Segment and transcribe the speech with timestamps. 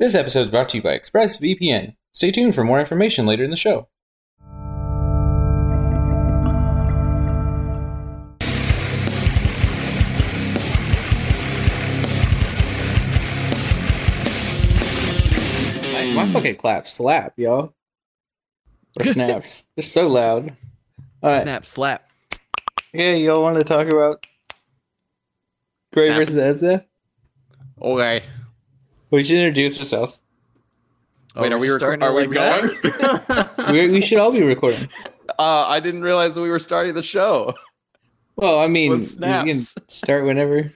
[0.00, 1.94] This episode is brought to you by ExpressVPN.
[2.10, 3.86] Stay tuned for more information later in the show.
[15.92, 17.74] My, my fucking claps slap, y'all.
[18.98, 19.64] Or snaps.
[19.76, 20.56] They're so loud.
[21.22, 21.42] All right.
[21.42, 22.10] Snap, slap.
[22.94, 24.24] Yeah, y'all want to talk about
[25.92, 26.16] Gray Snap.
[26.20, 26.86] versus Ezra?
[27.82, 28.22] Okay.
[29.10, 30.22] We should introduce ourselves.
[31.36, 33.72] Wait, Oh, are we we're reco- starting are we going?
[33.72, 34.88] we, we should all be recording.
[35.38, 37.54] uh, I didn't realize that we were starting the show.
[38.36, 40.72] Well, I mean, With you can start whenever.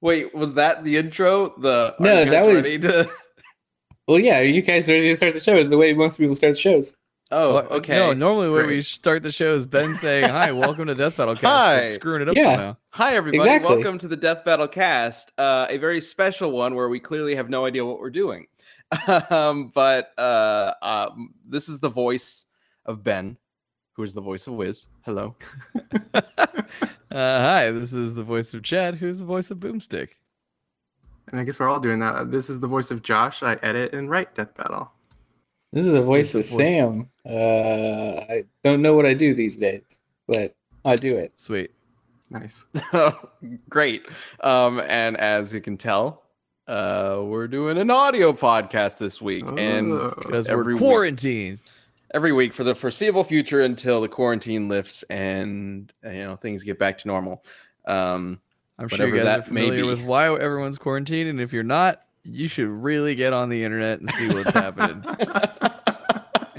[0.00, 1.54] Wait, was that the intro?
[1.58, 3.10] The are No, you guys that was- ready to-
[4.08, 5.56] Well, yeah, are you guys ready to start the show?
[5.56, 6.96] Is the way most people start shows.
[7.32, 7.94] Oh, okay.
[7.94, 11.34] No, normally when we start the show is Ben saying, "Hi, welcome to Death Battle
[11.34, 11.48] Cast." but
[11.82, 11.88] Hi.
[11.90, 12.42] screwing it up Yeah.
[12.56, 12.76] somehow.
[12.90, 13.38] Hi, everybody.
[13.38, 13.70] Exactly.
[13.76, 17.48] Welcome to the Death Battle Cast, uh, a very special one where we clearly have
[17.48, 18.48] no idea what we're doing.
[19.30, 22.46] um, but uh, um, this is the voice
[22.84, 23.36] of Ben,
[23.92, 24.88] who is the voice of Wiz.
[25.02, 25.36] Hello.
[27.12, 30.10] Uh, hi, this is the voice of Chad, who's the voice of Boomstick.
[31.26, 32.30] And I guess we're all doing that.
[32.30, 33.42] This is the voice of Josh.
[33.42, 34.92] I edit and write Death Battle.
[35.72, 36.56] This is the voice the of voice.
[36.56, 37.08] Sam.
[37.28, 40.54] Uh, I don't know what I do these days, but
[40.84, 41.32] I do it.
[41.36, 41.70] Sweet.
[42.30, 42.64] Nice.
[43.68, 44.02] Great.
[44.40, 46.22] Um, and as you can tell,
[46.68, 50.14] uh, we're doing an audio podcast this week, and Oh.
[50.16, 51.58] Because Every we're week.
[52.14, 56.62] every week for the foreseeable future until the quarantine lifts and uh, you know things
[56.62, 57.44] get back to normal.
[57.86, 58.40] Um,
[58.78, 61.62] I'm sure you guys are that may familiar with why everyone's quarantined, and if you're
[61.64, 65.02] not, you should really get on the internet and see what's happening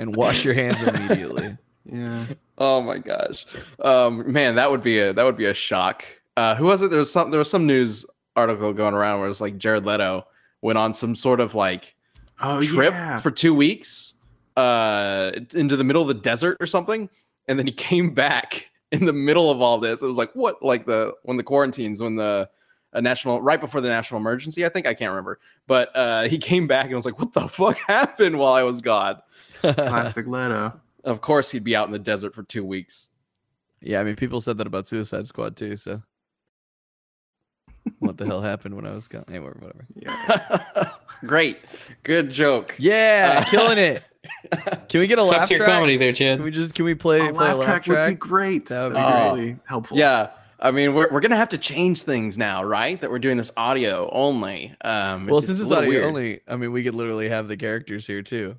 [0.02, 1.58] and wash your hands immediately.
[1.86, 2.26] yeah.
[2.58, 3.46] oh my gosh,
[3.80, 6.04] um, man, that would be a that would be a shock.
[6.36, 6.90] Uh, who was it?
[6.90, 9.86] There was some there was some news article going around where it was like Jared
[9.86, 10.26] Leto
[10.62, 11.96] went on some sort of like
[12.42, 13.18] Oh trip yeah.
[13.18, 14.16] for two weeks
[14.58, 17.10] uh into the middle of the desert or something
[17.48, 20.62] and then he came back in the middle of all this it was like what
[20.62, 22.50] like the when the quarantines when the
[22.94, 26.38] a national right before the national emergency i think i can't remember but uh he
[26.38, 29.16] came back and was like what the fuck happened while i was gone
[29.62, 30.74] Classic Leto.
[31.04, 33.10] of course he'd be out in the desert for two weeks
[33.82, 35.76] yeah, I mean, people said that about Suicide Squad too.
[35.76, 36.02] So,
[38.00, 39.26] what the hell happened when I was gone?
[39.28, 39.88] Anyway, whatever.
[39.96, 40.92] Yeah.
[41.26, 41.60] great
[42.02, 44.04] good joke Yeah, Uh, killing it.
[44.90, 45.76] Can we get a laugh Cut to your track?
[45.76, 46.38] comedy there, Chad.
[46.38, 48.08] Can we just can we play a play a laugh laugh track, track?
[48.08, 48.68] would be great.
[48.68, 49.32] That would be be great.
[49.32, 49.98] really helpful.
[49.98, 50.30] yeah
[50.64, 53.02] I mean, we're, we're gonna have to change things now, right?
[53.02, 54.76] That we're doing this audio only.
[54.82, 56.06] Um, well, since a it's audio weird.
[56.06, 58.56] only, I mean, we could literally have the characters here too.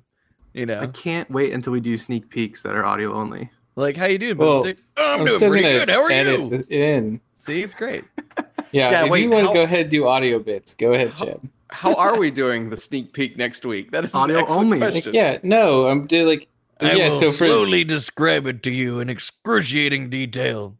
[0.53, 3.49] You I can't wait until we do sneak peeks that are audio only.
[3.75, 4.63] like how you doing, Well,
[4.97, 5.89] Oh, I'm, I'm doing pretty good.
[5.89, 6.53] How are edit you?
[6.55, 7.21] it in.
[7.37, 8.03] See, it's great.
[8.71, 11.11] Yeah, Yeah, if wait, you want to go ahead and do audio bits, go ahead,
[11.11, 11.39] How- Chad.
[11.69, 13.91] How are we doing the sneak peek next week?
[13.91, 14.77] That is an Audio only.
[14.79, 15.13] Like, question.
[15.13, 16.47] yeah, no, I'm doing like
[16.79, 17.09] I yeah.
[17.09, 20.75] so for describe it to you in excruciating detail.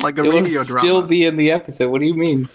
[0.00, 0.64] Like a it will drama.
[0.64, 1.90] still be in the episode.
[1.90, 2.48] What do you mean?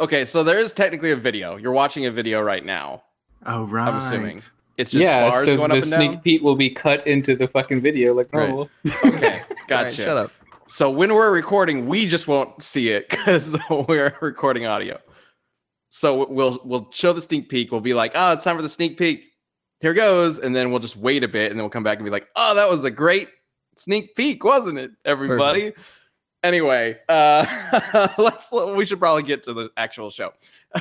[0.00, 1.56] Okay, so there is technically a video.
[1.56, 3.02] You're watching a video right now.
[3.46, 3.88] oh right.
[3.88, 4.42] I'm assuming.
[4.78, 6.20] It's just yeah, bars so going the up and sneak down.
[6.20, 8.50] peek will be cut into the fucking video like Right.
[9.04, 9.84] Okay, gotcha.
[9.84, 10.32] right, shut up.
[10.68, 15.00] So when we're recording, we just won't see it because we're recording audio.
[15.90, 17.72] So we'll we'll show the sneak peek.
[17.72, 19.26] We'll be like, oh, it's time for the sneak peek.
[19.80, 22.04] Here goes, and then we'll just wait a bit, and then we'll come back and
[22.04, 23.28] be like, oh, that was a great
[23.76, 25.72] sneak peek, wasn't it, everybody?
[26.44, 30.32] Anyway, uh, let's we should probably get to the actual show.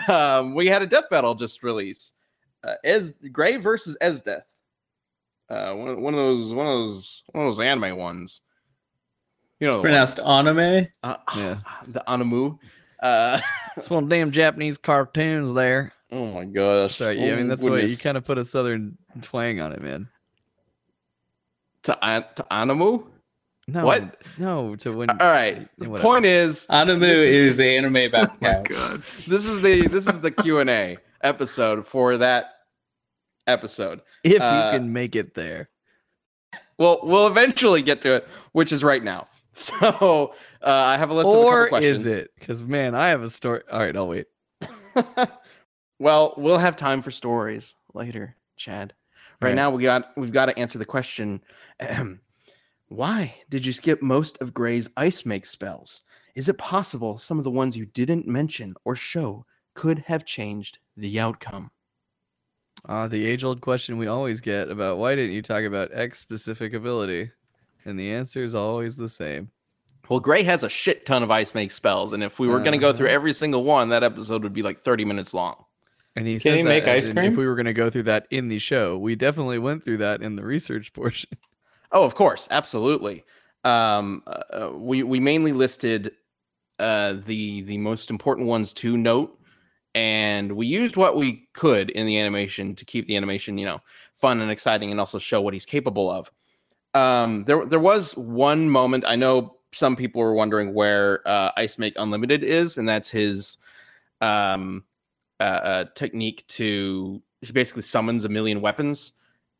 [0.07, 2.13] Um, we had a death battle just released.
[2.63, 4.59] Uh, Ez Gray versus Esdeath.
[5.49, 8.41] Uh, one, one of those one of those one of those anime ones.
[9.59, 10.87] You know, the one- Pronounced anime.
[11.03, 11.57] uh, Yeah.
[11.87, 12.57] the Anamu.
[13.01, 13.39] Uh,
[13.77, 15.93] It's one of damn Japanese cartoons there.
[16.11, 16.95] oh my gosh.
[16.95, 19.71] Sorry, yeah, I Oh mean that's what you kind of put a southern twang on
[19.71, 20.09] it, man.
[21.83, 23.07] to an- to Anamu.
[23.69, 24.21] No, What?
[24.37, 25.09] No, to when.
[25.09, 25.67] All right.
[25.77, 26.07] The Whatever.
[26.07, 28.65] point is, Animu This is anime about Oh my god.
[29.27, 32.51] this is the this is the Q and A episode for that
[33.47, 34.01] episode.
[34.23, 35.69] if uh, you can make it there.
[36.77, 39.27] Well, we'll eventually get to it, which is right now.
[39.57, 42.05] So uh, I have a list of a Or couple questions.
[42.05, 42.29] is it?
[42.39, 43.61] Because man, I have a story.
[43.71, 44.27] All right, I'll wait.
[45.99, 48.93] well, we'll have time for stories later, Chad.
[49.41, 49.55] Right Right.
[49.55, 51.41] now, we got we've got to answer the question:
[52.89, 56.03] Why did you skip most of Gray's ice make spells?
[56.35, 59.45] Is it possible some of the ones you didn't mention or show
[59.77, 61.69] could have changed the outcome?
[62.89, 66.73] Uh, the age-old question we always get about why didn't you talk about X specific
[66.73, 67.29] ability,
[67.85, 69.51] and the answer is always the same.
[70.09, 72.71] Well, Gray has a shit ton of ice make spells, and if we were going
[72.71, 73.15] to go through Uh-huh.
[73.15, 75.63] every single one, that episode would be like thirty minutes long.
[76.15, 77.25] And he Can says he that make ice cream?
[77.31, 79.97] If we were going to go through that in the show, we definitely went through
[79.97, 81.29] that in the research portion.
[81.91, 83.23] Oh, of course, absolutely.
[83.63, 86.13] Um, uh, we we mainly listed
[86.79, 89.37] uh, the the most important ones to note,
[89.97, 93.81] and we used what we could in the animation to keep the animation, you know,
[94.13, 96.31] fun and exciting, and also show what he's capable of.
[96.93, 101.79] Um, there there was one moment I know some people were wondering where uh, Ice
[101.79, 103.57] Make Unlimited is, and that's his
[104.21, 104.83] um,
[105.39, 109.13] uh, uh, technique to he basically summons a million weapons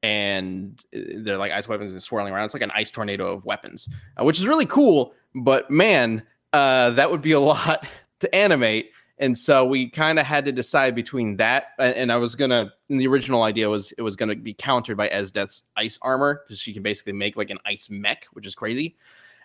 [0.04, 2.46] and uh, they're like ice weapons and swirling around.
[2.46, 3.90] It's like an ice tornado of weapons,
[4.20, 5.14] uh, which is really cool.
[5.34, 6.22] But man,
[6.54, 7.88] uh, that would be a lot
[8.20, 8.92] to animate.
[9.20, 12.72] And so we kind of had to decide between that and, I was gonna.
[12.90, 16.60] And the original idea was it was gonna be countered by Esdeath's ice armor because
[16.60, 18.96] she can basically make like an ice mech, which is crazy.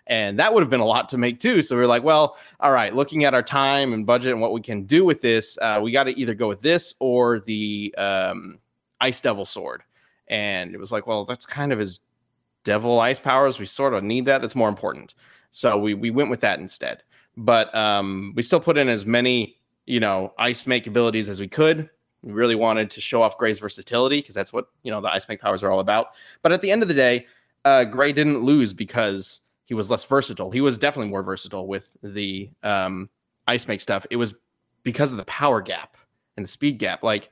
[0.05, 1.61] And that would have been a lot to make too.
[1.61, 4.51] So we are like, well, all right, looking at our time and budget and what
[4.51, 7.95] we can do with this, uh, we got to either go with this or the
[7.97, 8.59] um,
[8.99, 9.83] Ice Devil Sword
[10.27, 11.99] and it was like, well, that's kind of his
[12.63, 13.59] devil ice powers.
[13.59, 14.41] We sort of need that.
[14.41, 15.13] That's more important.
[15.51, 17.03] So we we went with that instead.
[17.35, 21.47] But um, we still put in as many you know ice make abilities as we
[21.47, 21.89] could.
[22.21, 25.27] We really wanted to show off Gray's versatility because that's what you know the ice
[25.27, 26.07] make powers are all about.
[26.41, 27.27] But at the end of the day,
[27.65, 30.51] uh, Gray didn't lose because he was less versatile.
[30.51, 33.09] He was definitely more versatile with the um,
[33.47, 34.05] ice make stuff.
[34.09, 34.33] It was
[34.83, 35.97] because of the power gap
[36.37, 37.03] and the speed gap.
[37.03, 37.31] Like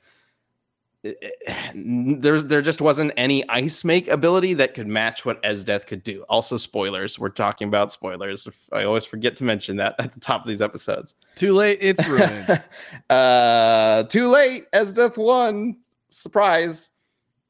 [1.03, 6.23] there there just wasn't any ice make ability that could match what Esdeath could do.
[6.29, 7.17] Also, spoilers.
[7.17, 8.47] We're talking about spoilers.
[8.71, 11.15] I always forget to mention that at the top of these episodes.
[11.35, 12.63] Too late, it's ruined.
[13.09, 14.69] uh, too late.
[14.71, 15.77] Esdeath won.
[16.09, 16.91] Surprise.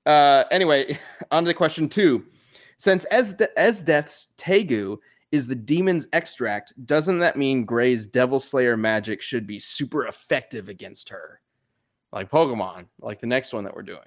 [0.05, 0.97] Uh, anyway,
[1.31, 2.23] on to question two.
[2.77, 4.97] Since Esde- Esdeath's Teigu
[5.31, 10.69] is the demon's extract, doesn't that mean Gray's Devil Slayer magic should be super effective
[10.69, 11.40] against her?
[12.11, 13.99] Like Pokemon, like the next one that we're doing.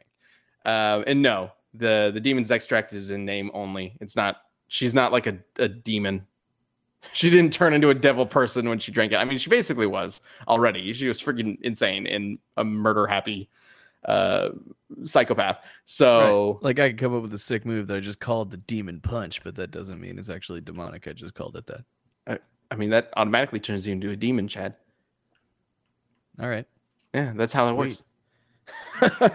[0.65, 3.97] Uh, and no, the the demon's extract is in name only.
[4.01, 4.37] It's not.
[4.69, 6.27] She's not like a, a demon.
[7.13, 9.17] She didn't turn into a devil person when she drank it.
[9.17, 10.91] I mean, she basically was already.
[10.95, 13.51] She was freaking insane and a murder happy
[14.07, 14.51] uh,
[15.05, 15.59] psychopath.
[15.85, 18.57] So Like I could come up with a sick move that I just called the
[18.57, 21.07] demon punch, but that doesn't mean it's actually demonic.
[21.07, 21.85] I just called it that.
[22.27, 22.39] I,
[22.71, 24.75] I mean, that automatically turns you into a demon, Chad.
[26.41, 26.67] All right.
[27.15, 28.03] Yeah, that's how that works.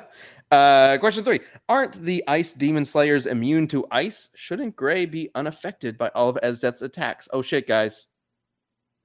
[0.52, 1.40] uh, question three:
[1.70, 4.30] Aren't the ice demon slayers immune to ice?
[4.36, 7.30] Shouldn't Gray be unaffected by all of Esdeath's attacks?
[7.32, 8.08] Oh shit, guys,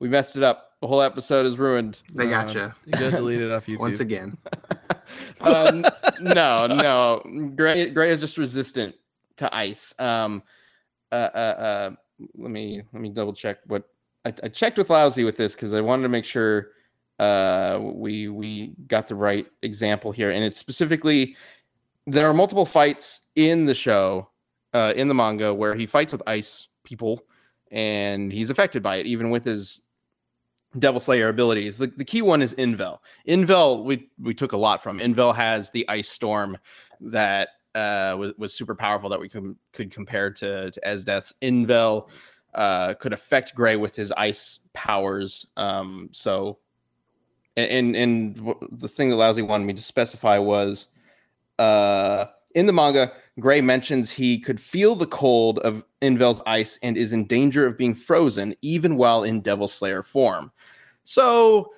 [0.00, 0.72] we messed it up.
[0.80, 2.02] The whole episode is ruined.
[2.12, 2.74] They Uh, gotcha.
[2.84, 3.78] You got deleted off YouTube.
[3.78, 4.36] Once again.
[5.46, 5.84] n-
[6.20, 8.94] no, no, Gray, Gray is just resistant
[9.36, 9.94] to ice.
[9.98, 10.42] Um,
[11.12, 11.90] uh, uh, uh,
[12.36, 13.84] let me let me double check what
[14.24, 16.68] I, I checked with Lousy with this because I wanted to make sure
[17.18, 21.36] uh, we we got the right example here, and it's specifically
[22.06, 24.28] there are multiple fights in the show,
[24.74, 27.22] uh, in the manga, where he fights with ice people,
[27.70, 29.82] and he's affected by it, even with his
[30.78, 31.78] Devil Slayer abilities.
[31.78, 32.98] The, the key one is Invel.
[33.28, 34.98] Invel, we we took a lot from.
[34.98, 36.58] Invel has the ice storm
[37.00, 41.32] that uh, was, was super powerful that we could could compare to to Esdeath's.
[41.42, 42.08] Invel
[42.54, 45.46] uh, could affect Gray with his ice powers.
[45.56, 46.58] Um, so,
[47.56, 50.88] and and the thing that Lousy wanted me to specify was
[51.58, 56.96] uh, in the manga, Gray mentions he could feel the cold of Invel's ice and
[56.96, 60.52] is in danger of being frozen even while in Devil Slayer form.
[61.04, 61.72] So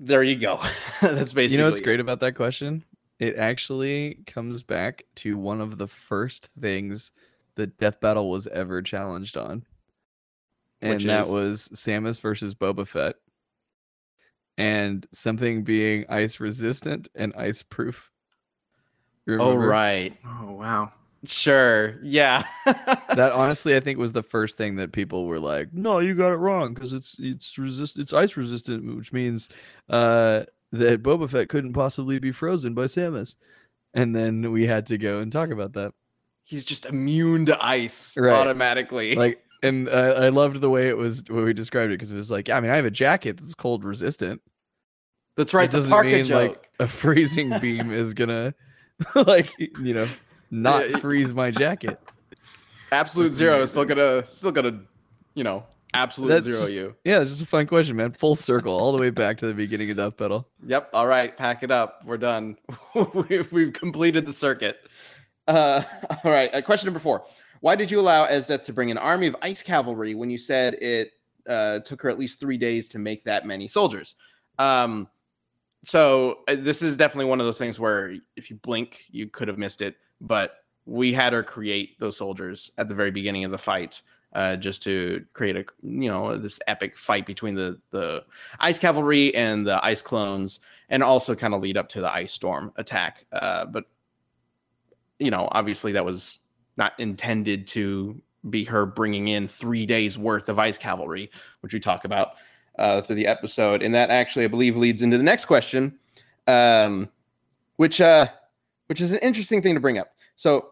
[0.00, 0.60] there you go.
[1.00, 1.84] That's basically You know what's it.
[1.84, 2.84] great about that question?
[3.18, 7.12] It actually comes back to one of the first things
[7.56, 9.64] that Death Battle was ever challenged on.
[10.80, 11.32] And Which that is?
[11.32, 13.16] was Samus versus Boba Fett.
[14.58, 18.10] And something being ice resistant and ice proof.
[19.28, 20.16] Oh right.
[20.26, 20.92] Oh wow.
[21.24, 21.98] Sure.
[22.02, 22.44] Yeah.
[23.14, 26.30] That honestly, I think was the first thing that people were like, "No, you got
[26.32, 29.48] it wrong because it's it's resist it's ice resistant, which means
[29.88, 33.34] uh, that Boba Fett couldn't possibly be frozen by Samus."
[33.94, 35.94] And then we had to go and talk about that.
[36.44, 38.32] He's just immune to ice Right.
[38.32, 39.14] automatically.
[39.14, 42.16] Like, and uh, I loved the way it was when we described it because it
[42.16, 44.40] was like, yeah, I mean, I have a jacket that's cold resistant.
[45.36, 45.64] That's right.
[45.68, 46.48] It The doesn't mean joke.
[46.50, 48.54] like a freezing beam is gonna,
[49.14, 50.08] like, you know,
[50.50, 52.00] not freeze my jacket.
[52.90, 54.80] Absolute zero is still gonna still gonna,
[55.34, 56.94] you know, absolute That's zero just- you.
[57.04, 58.12] Yeah, it's just a fun question, man.
[58.12, 60.48] Full circle, all the way back to the beginning of Death Battle.
[60.66, 60.90] Yep.
[60.94, 61.36] All right.
[61.36, 62.02] Pack it up.
[62.04, 62.56] We're done.
[63.14, 64.78] we've, we've completed the circuit.
[65.46, 65.82] Uh,
[66.24, 66.52] all right.
[66.54, 67.24] Uh, question number four.
[67.60, 70.74] Why did you allow Esdeath to bring an army of ice cavalry when you said
[70.74, 71.12] it
[71.48, 74.14] uh, took her at least three days to make that many soldiers?
[74.58, 75.08] Um,
[75.84, 79.48] so uh, this is definitely one of those things where if you blink, you could
[79.48, 79.96] have missed it.
[80.20, 84.56] But we had her create those soldiers at the very beginning of the fight, uh,
[84.56, 88.24] just to create a you know this epic fight between the the
[88.58, 92.32] ice cavalry and the ice clones, and also kind of lead up to the ice
[92.32, 93.26] storm attack.
[93.32, 93.84] Uh, but
[95.18, 96.40] you know, obviously that was
[96.78, 101.30] not intended to be her bringing in three days worth of ice cavalry,
[101.60, 102.34] which we talk about
[102.78, 105.98] uh, through the episode, and that actually I believe leads into the next question,
[106.46, 107.08] um,
[107.76, 108.28] which uh,
[108.86, 110.12] which is an interesting thing to bring up.
[110.36, 110.70] So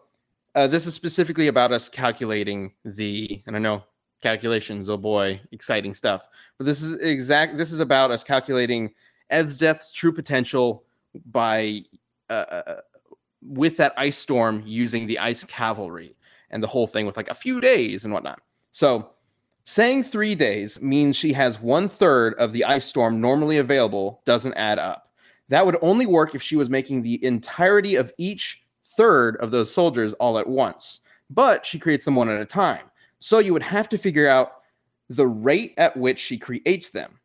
[0.55, 3.83] uh, this is specifically about us calculating the, and I know
[4.21, 6.27] calculations, oh boy, exciting stuff.
[6.57, 7.57] But this is exact.
[7.57, 8.91] This is about us calculating
[9.29, 10.83] Esdeath's true potential
[11.31, 11.81] by
[12.29, 12.75] uh, uh,
[13.41, 16.15] with that ice storm using the ice cavalry
[16.49, 18.41] and the whole thing with like a few days and whatnot.
[18.71, 19.11] So
[19.65, 24.53] saying three days means she has one third of the ice storm normally available doesn't
[24.53, 25.11] add up.
[25.49, 28.63] That would only work if she was making the entirety of each
[28.97, 32.85] third of those soldiers all at once, but she creates them one at a time.
[33.19, 34.53] So you would have to figure out
[35.09, 37.19] the rate at which she creates them.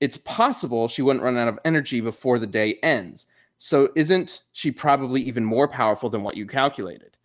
[0.00, 3.26] It's possible she wouldn't run out of energy before the day ends.
[3.58, 7.16] So isn't she probably even more powerful than what you calculated?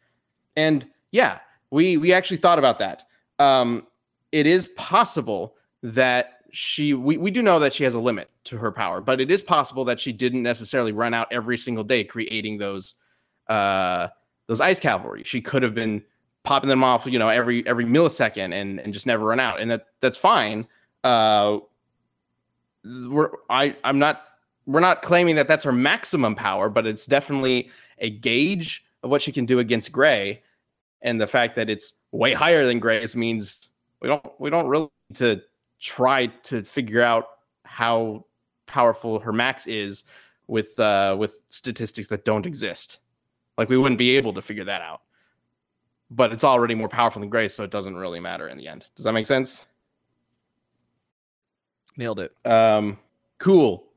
[0.55, 1.39] And yeah,
[1.71, 3.03] we we actually thought about that.
[3.39, 3.87] Um,
[4.31, 8.57] it is possible that she we, we do know that she has a limit to
[8.57, 12.03] her power, but it is possible that she didn't necessarily run out every single day
[12.03, 12.95] creating those
[13.47, 14.07] uh
[14.47, 15.23] those ice cavalry.
[15.23, 16.03] She could have been
[16.43, 19.59] popping them off, you know, every every millisecond and and just never run out.
[19.59, 20.67] And that that's fine.
[21.03, 21.59] Uh
[22.83, 24.23] we're I I'm not
[24.69, 29.19] we're not claiming that that's her maximum power, but it's definitely a gauge of what
[29.19, 30.43] she can do against Gray
[31.01, 34.89] and the fact that it's way higher than Gray's means we don't we don't really
[35.09, 35.41] need to
[35.79, 37.25] try to figure out
[37.65, 38.25] how
[38.67, 40.03] powerful her max is
[40.45, 42.99] with uh, with statistics that don't exist.
[43.57, 45.01] Like we wouldn't be able to figure that out.
[46.11, 48.85] But it's already more powerful than Gray, so it doesn't really matter in the end.
[48.95, 49.65] Does that make sense?
[51.97, 52.33] Nailed it.
[52.45, 52.99] Um,
[53.39, 53.88] cool,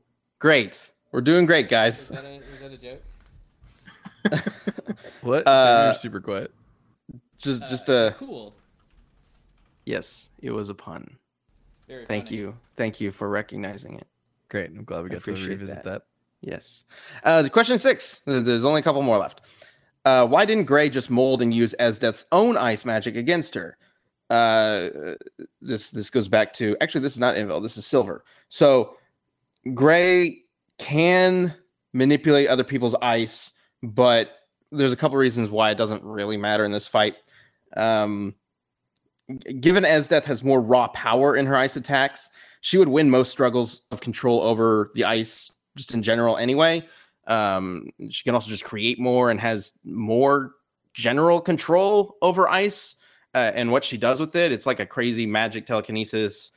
[0.47, 0.91] great.
[1.13, 2.09] We're doing great, guys.
[2.09, 3.01] Was that a, was that a joke?
[5.21, 5.47] What?
[5.47, 6.51] Uh, You're super quiet.
[7.37, 8.53] Just just Uh, a cool.
[9.85, 10.27] yes.
[10.41, 11.17] It was a pun.
[11.87, 12.37] Very Thank funny.
[12.37, 14.07] you, thank you for recognizing it.
[14.49, 14.69] Great.
[14.71, 15.83] I'm glad we got to revisit that.
[15.85, 16.01] that.
[16.41, 16.83] Yes.
[17.23, 18.21] Uh, question six.
[18.25, 19.41] There's only a couple more left.
[20.05, 23.77] Uh, why didn't Gray just mold and use Esdeath's own ice magic against her?
[24.29, 24.89] Uh,
[25.61, 27.61] this this goes back to actually this is not Invel.
[27.61, 28.23] This is Silver.
[28.49, 28.97] So
[29.73, 30.43] Gray
[30.77, 31.53] can
[31.93, 33.51] manipulate other people's ice,
[33.81, 34.31] but
[34.71, 37.15] there's a couple reasons why it doesn't really matter in this fight.
[37.77, 38.35] Um,
[39.59, 42.29] given Esdeath has more raw power in her ice attacks,
[42.61, 46.85] she would win most struggles of control over the ice just in general anyway.
[47.27, 50.55] Um, she can also just create more and has more
[50.93, 52.95] general control over ice
[53.33, 54.51] uh, and what she does with it.
[54.51, 56.51] It's like a crazy magic telekinesis.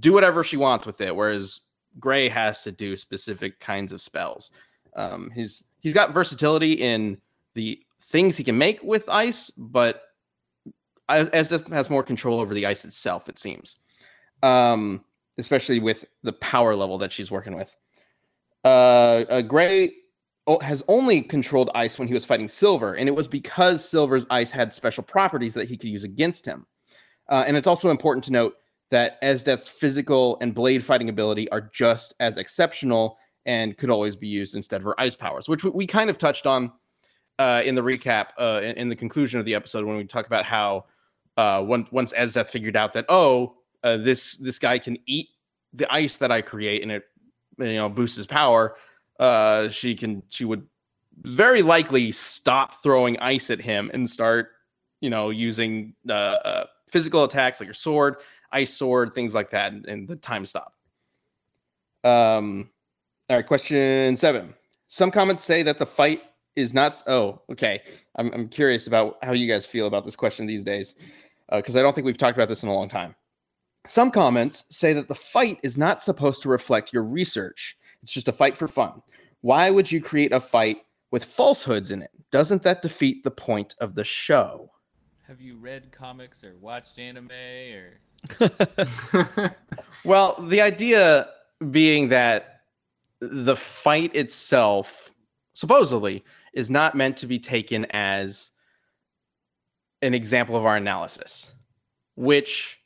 [0.00, 1.60] Do whatever she wants with it, whereas
[2.00, 4.50] Gray has to do specific kinds of spells.
[4.96, 7.18] Um, he's he's got versatility in
[7.54, 10.02] the things he can make with ice, but
[11.08, 13.28] as, has more control over the ice itself.
[13.28, 13.76] It seems
[14.44, 15.02] um,
[15.38, 17.74] especially with the power level that she's working with.
[18.64, 19.92] Uh, uh, Gray
[20.60, 24.50] has only controlled ice when he was fighting Silver, and it was because Silver's ice
[24.50, 26.66] had special properties that he could use against him.
[27.30, 28.54] Uh, and it's also important to note
[28.94, 34.28] that Esdeath's physical and blade fighting ability are just as exceptional and could always be
[34.28, 36.70] used instead of her ice powers, which we, kind of touched on
[37.40, 40.28] uh, in the recap, uh, in, in the conclusion of the episode when we talk
[40.28, 40.84] about how
[41.36, 45.26] uh, once once Esdeath figured out that oh uh, this this guy can eat
[45.72, 47.02] the ice that I create and it
[47.58, 48.76] you know boosts his power,
[49.18, 50.64] uh, she can she would
[51.22, 54.50] very likely stop throwing ice at him and start
[55.00, 58.18] you know using uh, physical attacks like her sword,
[58.54, 60.72] ice sword, things like that, and, and the time stop.
[62.04, 62.70] Um,
[63.28, 64.54] all right, question seven.
[64.88, 66.22] Some comments say that the fight
[66.56, 67.02] is not.
[67.06, 67.82] Oh, okay.
[68.16, 70.94] I'm I'm curious about how you guys feel about this question these days,
[71.50, 73.14] because I don't think we've talked about this in a long time.
[73.86, 77.76] Some comments say that the fight is not supposed to reflect your research.
[78.02, 79.02] It's just a fight for fun.
[79.40, 80.78] Why would you create a fight
[81.10, 82.10] with falsehoods in it?
[82.30, 84.70] Doesn't that defeat the point of the show?
[85.26, 88.50] Have you read comics or watched anime or?
[90.04, 91.30] Well, the idea
[91.70, 92.60] being that
[93.20, 95.14] the fight itself,
[95.54, 98.50] supposedly, is not meant to be taken as
[100.02, 101.50] an example of our analysis,
[102.16, 102.82] which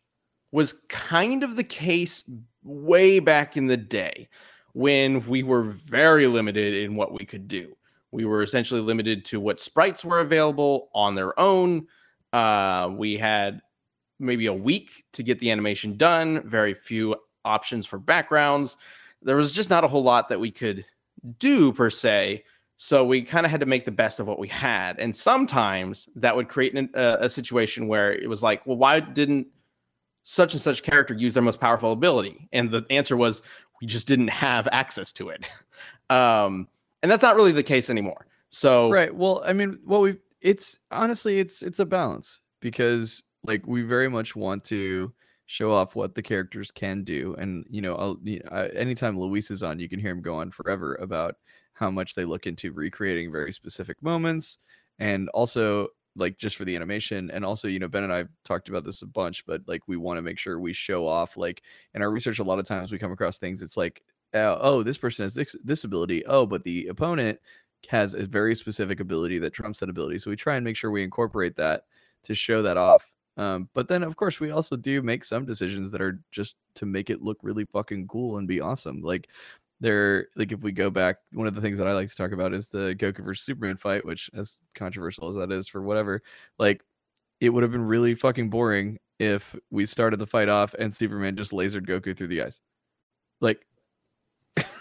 [0.53, 2.31] was kind of the case
[2.63, 4.29] way back in the day
[4.75, 7.77] when we were very limited in what we could do.
[8.13, 11.89] We were essentially limited to what sprites were available on their own.
[12.33, 13.61] Uh, we had
[14.19, 18.77] maybe a week to get the animation done, very few options for backgrounds.
[19.23, 20.85] There was just not a whole lot that we could
[21.39, 22.45] do per se.
[22.77, 25.01] So we kind of had to make the best of what we had.
[25.01, 29.01] And sometimes that would create an, uh, a situation where it was like, well, why
[29.01, 29.49] didn't
[30.23, 32.49] such and such character use their most powerful ability?
[32.53, 33.43] And the answer was,
[33.81, 35.49] we just didn't have access to it.
[36.11, 36.69] um,
[37.03, 38.27] and that's not really the case anymore.
[38.51, 39.15] So Right.
[39.15, 44.09] Well, I mean, what we it's honestly it's it's a balance because like we very
[44.09, 45.13] much want to
[45.47, 48.17] show off what the characters can do and you know I'll,
[48.51, 51.37] I, anytime luis is on you can hear him go on forever about
[51.73, 54.59] how much they look into recreating very specific moments
[54.99, 58.69] and also like just for the animation and also you know ben and i've talked
[58.69, 61.63] about this a bunch but like we want to make sure we show off like
[61.95, 64.03] in our research a lot of times we come across things it's like
[64.35, 66.25] uh, oh this person has this, this ability.
[66.27, 67.39] Oh but the opponent
[67.89, 70.91] has a very specific ability that trumps that ability so we try and make sure
[70.91, 71.85] we incorporate that
[72.23, 75.93] to show that off um, but then, of course, we also do make some decisions
[75.93, 79.01] that are just to make it look really fucking cool and be awesome.
[79.01, 79.29] Like,
[79.81, 82.33] there, like if we go back, one of the things that I like to talk
[82.33, 86.21] about is the Goku versus Superman fight, which, as controversial as that is for whatever,
[86.59, 86.83] like,
[87.41, 91.37] it would have been really fucking boring if we started the fight off and Superman
[91.37, 92.61] just lasered Goku through the eyes.
[93.41, 93.65] Like,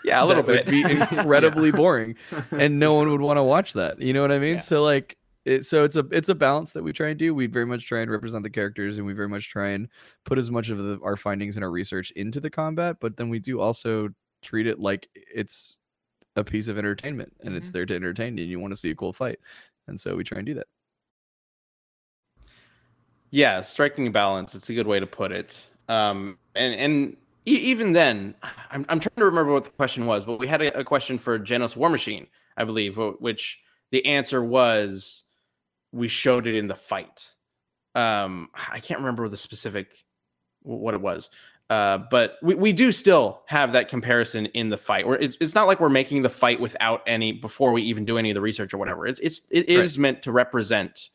[0.05, 0.85] yeah, a little that would bit.
[0.87, 2.15] be incredibly boring,
[2.51, 4.01] and no one would want to watch that.
[4.01, 4.55] You know what I mean?
[4.55, 4.59] Yeah.
[4.61, 7.33] So like, it, so it's a it's a balance that we try and do.
[7.33, 9.87] We very much try and represent the characters, and we very much try and
[10.25, 12.97] put as much of the, our findings and our research into the combat.
[12.99, 14.09] But then we do also
[14.41, 15.77] treat it like it's
[16.35, 17.73] a piece of entertainment, and it's Mhm.
[17.73, 18.43] there to entertain you.
[18.43, 19.39] And you want to see a cool fight,
[19.87, 20.67] and so we try and do that.
[23.31, 24.55] Yeah, striking a balance.
[24.55, 25.67] It's a good way to put it.
[25.89, 27.17] Um, and and
[27.55, 28.35] even then,
[28.71, 31.17] I'm I'm trying to remember what the question was, but we had a, a question
[31.17, 32.27] for Genos War Machine,
[32.57, 33.59] I believe, which
[33.91, 35.23] the answer was
[35.91, 37.31] we showed it in the fight.
[37.95, 40.05] Um, I can't remember the specific
[40.61, 41.29] what it was.
[41.69, 45.05] Uh, but we, we do still have that comparison in the fight.
[45.07, 48.17] Where it's, it's not like we're making the fight without any before we even do
[48.17, 49.05] any of the research or whatever.
[49.07, 49.79] It's it's it Right.
[49.79, 51.09] is meant to represent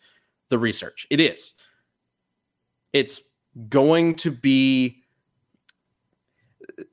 [0.48, 1.06] the research.
[1.10, 1.54] It is.
[2.92, 3.22] It's
[3.68, 5.01] going to be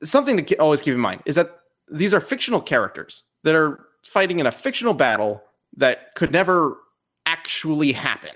[0.02, 4.40] something to always keep in mind is that these are fictional characters that are fighting
[4.40, 5.42] in a fictional battle
[5.76, 6.76] that could never
[7.26, 8.34] actually happen.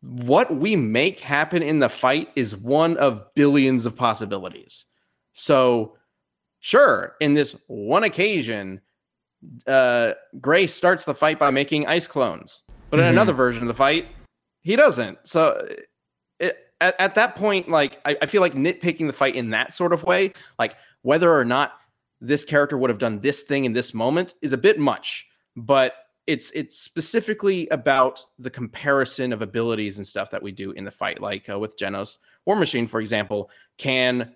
[0.00, 4.86] What we make happen in the fight is one of billions of possibilities.
[5.32, 5.96] So,
[6.60, 8.80] sure, in this one occasion,
[9.66, 13.10] uh, Gray starts the fight by making ice clones, but in Mhm.
[13.10, 14.08] another version of the fight,
[14.60, 15.18] he doesn't.
[15.26, 15.68] So,
[16.82, 19.92] at, at that point, like I, I feel like nitpicking the fight in that sort
[19.92, 21.72] of way, like whether or not
[22.20, 25.26] this character would have done this thing in this moment, is a bit much.
[25.56, 25.94] But
[26.26, 30.90] it's it's specifically about the comparison of abilities and stuff that we do in the
[30.90, 33.50] fight, like uh, with Genos War Machine, for example.
[33.78, 34.34] Can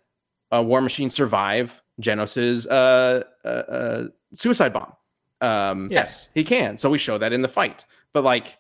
[0.50, 4.04] a War Machine survive Genos's uh, uh, uh,
[4.35, 4.92] suicide bomb?
[5.40, 6.00] Um, Yeah.
[6.00, 6.78] Yes, he can.
[6.78, 7.85] So we show that in the fight.
[8.12, 8.59] But like,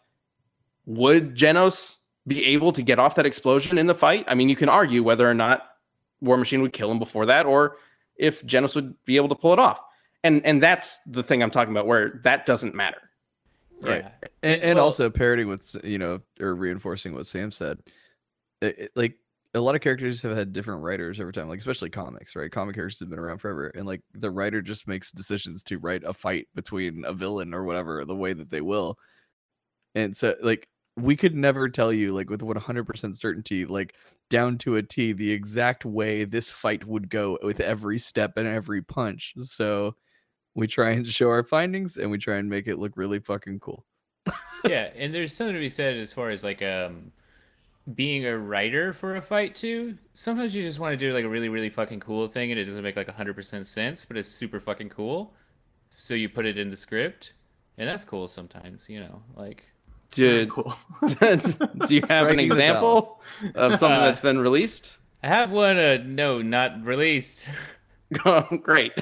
[0.84, 1.95] would Genos
[2.26, 4.24] be able to get off that explosion in the fight?
[4.28, 5.68] I mean, you can argue whether or not
[6.20, 7.76] War Machine would kill him before that, or
[8.16, 9.80] if Genos would be able to pull it off.
[10.24, 12.98] And and that's the thing I'm talking about, where that doesn't matter.
[13.80, 14.02] Right.
[14.04, 14.28] Yeah.
[14.42, 17.78] and, and Well- also parroting with you know or reinforcing what sam said
[18.62, 19.18] it, it- like
[19.54, 22.74] a lot of characters have had different writers over time like especially comics right comic
[22.74, 26.14] characters have been around forever and like the writer just makes decisions to write a
[26.14, 28.98] fight between a villain or whatever the way that they will
[29.94, 33.94] and so like we could never tell you like with 100% certainty like
[34.30, 38.48] down to a t the exact way this fight would go with every step and
[38.48, 39.94] every punch so
[40.54, 43.60] we try and show our findings and we try and make it look really fucking
[43.60, 43.84] cool
[44.64, 47.12] yeah, and there's something to be said as far as like um
[47.94, 49.98] being a writer for a fight too.
[50.14, 52.64] Sometimes you just want to do like a really really fucking cool thing and it
[52.64, 55.34] doesn't make like 100% sense, but it's super fucking cool.
[55.90, 57.34] So you put it in the script,
[57.78, 59.66] and that's cool sometimes, you know, like
[60.10, 60.74] Do, cool.
[61.06, 63.20] do you have an example
[63.54, 64.98] of something that's been released?
[65.22, 67.48] I have one uh no, not released.
[68.24, 68.92] Oh, Great.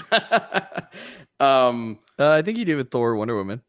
[1.40, 3.62] um, Uh, I think you did with Thor, Wonder Woman.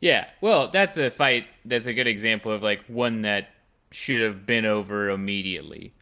[0.00, 1.46] Yeah, well, that's a fight.
[1.64, 3.50] That's a good example of like one that
[3.90, 5.94] should have been over immediately.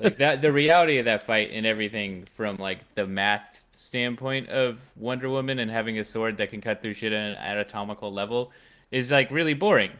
[0.00, 4.80] like that, the reality of that fight and everything from like the math standpoint of
[4.96, 8.52] Wonder Woman and having a sword that can cut through shit at an anatomical level
[8.90, 9.90] is like really boring.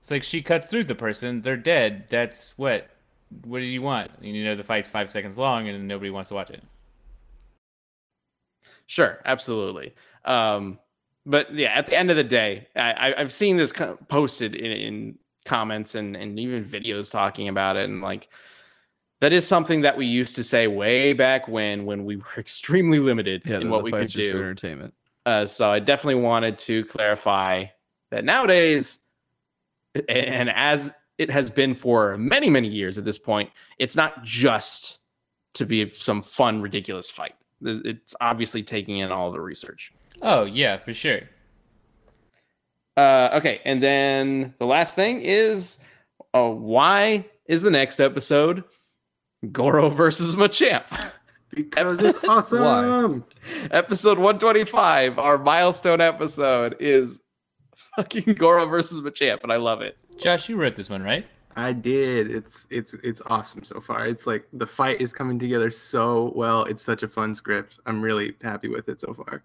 [0.00, 2.04] It's like she cuts through the person, they're dead.
[2.10, 2.90] That's what
[3.42, 4.10] what do you want?
[4.20, 6.62] You know the fight's five seconds long, and nobody wants to watch it.
[8.86, 9.94] Sure, absolutely.
[10.24, 10.78] Um,
[11.24, 13.72] but yeah, at the end of the day, I, I've seen this
[14.08, 18.28] posted in, in comments and, and even videos talking about it, and like
[19.20, 22.98] that is something that we used to say way back when when we were extremely
[22.98, 24.42] limited Yeah, in the- what the we could fight's just for do.
[24.42, 24.94] entertainment.
[25.26, 27.64] Uh, so I definitely wanted to clarify
[28.10, 29.02] that nowadays,
[30.08, 34.98] and as it has been for many many years at this point, it's not just
[35.54, 37.34] to be some fun ridiculous fight.
[37.62, 39.92] It's obviously taking in all the research.
[40.20, 41.20] Oh yeah, for sure.
[42.96, 45.78] Uh, okay, and then the last thing is,
[46.34, 48.62] uh, why is the next episode
[49.52, 50.84] Goro versus Machamp?
[51.50, 53.24] Because it's awesome.
[53.70, 57.20] episode 125, our milestone episode, is
[57.96, 59.96] fucking Goro versus Machamp, and I love it.
[60.18, 61.26] Josh, you wrote this one, right?
[61.56, 62.30] I did.
[62.30, 64.06] It's it's it's awesome so far.
[64.06, 66.64] It's like the fight is coming together so well.
[66.64, 67.78] It's such a fun script.
[67.86, 69.42] I'm really happy with it so far.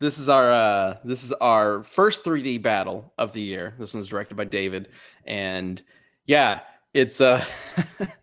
[0.00, 3.74] This is our uh, this is our first 3D battle of the year.
[3.78, 4.88] This one's directed by David,
[5.24, 5.80] and
[6.26, 6.60] yeah,
[6.92, 7.44] it's uh,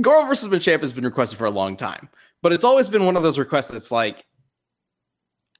[0.00, 2.08] Goro versus Machamp has been requested for a long time,
[2.42, 4.24] but it's always been one of those requests that's like,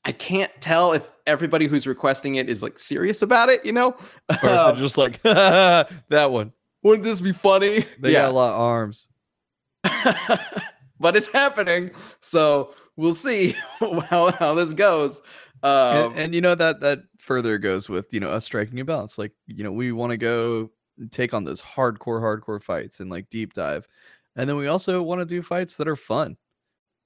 [0.05, 3.64] I can't tell if everybody who's requesting it is like serious about it.
[3.64, 3.96] You know,
[4.29, 6.53] Or if Um, just like that one.
[6.83, 7.85] wouldn't this be funny?
[8.01, 9.09] They got a lot of arms.
[11.01, 15.22] but it's happening, so we'll see how how this goes.
[15.62, 18.85] Um, and, and you know that that further goes with you know us striking a
[18.85, 19.18] balance.
[19.18, 20.70] Like you know we want to go
[21.11, 23.87] take on those hardcore hardcore fights and like deep dive,
[24.37, 26.37] and then we also want to do fights that are fun.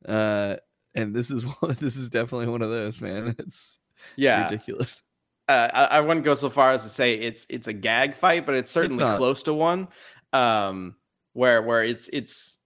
[0.06, 0.56] Uh,
[0.94, 1.76] and this is one.
[1.80, 3.34] This is definitely one of those, man.
[3.38, 3.78] It's
[4.16, 5.02] yeah, ridiculous.
[5.48, 8.46] uh, I, I wouldn't go so far as to say it's it's a gag fight,
[8.46, 9.16] but it's certainly not.
[9.16, 9.88] close to one.
[10.32, 10.96] Um,
[11.32, 12.56] where where it's it's,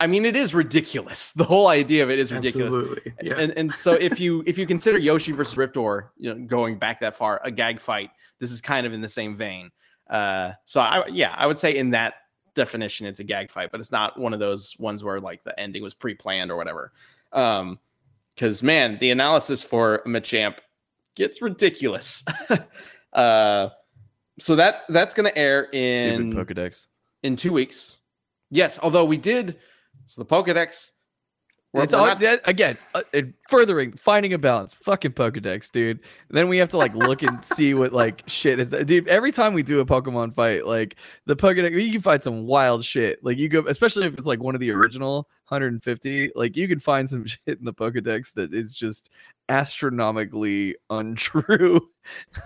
[0.00, 1.32] I mean, it is ridiculous.
[1.36, 2.74] The whole idea of it is ridiculous.
[2.74, 3.12] Absolutely.
[3.22, 3.34] Yeah.
[3.38, 7.00] And and so if you if you consider Yoshi versus Riptor, you know, going back
[7.00, 8.10] that far, a gag fight,
[8.40, 9.70] this is kind of in the same vein.
[10.08, 12.14] Uh, so I yeah, I would say in that
[12.54, 15.58] definition, it's a gag fight, but it's not one of those ones where like the
[15.58, 16.92] ending was pre-planned or whatever.
[17.32, 17.78] Um,
[18.34, 20.58] because man, the analysis for Machamp
[21.14, 22.24] gets ridiculous.
[23.12, 23.68] uh,
[24.38, 26.86] so that that's gonna air in Stupid Pokedex.
[27.22, 27.98] in two weeks.
[28.50, 29.56] Yes, although we did
[30.06, 30.90] so the Pokedex.
[31.74, 34.74] We're- it's we're all not- that, again uh, it- furthering finding a balance.
[34.74, 36.00] Fucking Pokedex, dude.
[36.28, 38.68] And then we have to like look and see what like shit is.
[38.70, 42.46] Dude, every time we do a Pokemon fight, like the Pokedex, you can find some
[42.46, 43.22] wild shit.
[43.22, 46.30] Like you go, especially if it's like one of the original 150.
[46.34, 49.10] Like you can find some shit in the Pokedex that is just
[49.48, 51.80] astronomically untrue.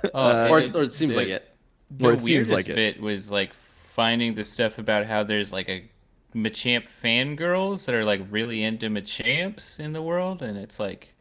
[0.05, 1.55] Oh, Uh, or, it- or it seems the- like it.
[1.91, 2.75] The Or it seems weirdest like it.
[2.75, 5.89] bit was like finding the stuff about how there's like a
[6.35, 11.15] Machamp fangirls that are like really into Machamps in the world, and it's like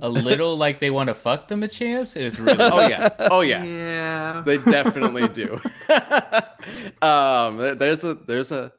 [0.00, 2.16] a little like they want to fuck the Machamps.
[2.16, 3.08] It's really Oh yeah.
[3.30, 3.62] Oh yeah.
[3.62, 4.42] yeah.
[4.44, 5.60] They definitely do.
[7.06, 8.72] um, there's a there's a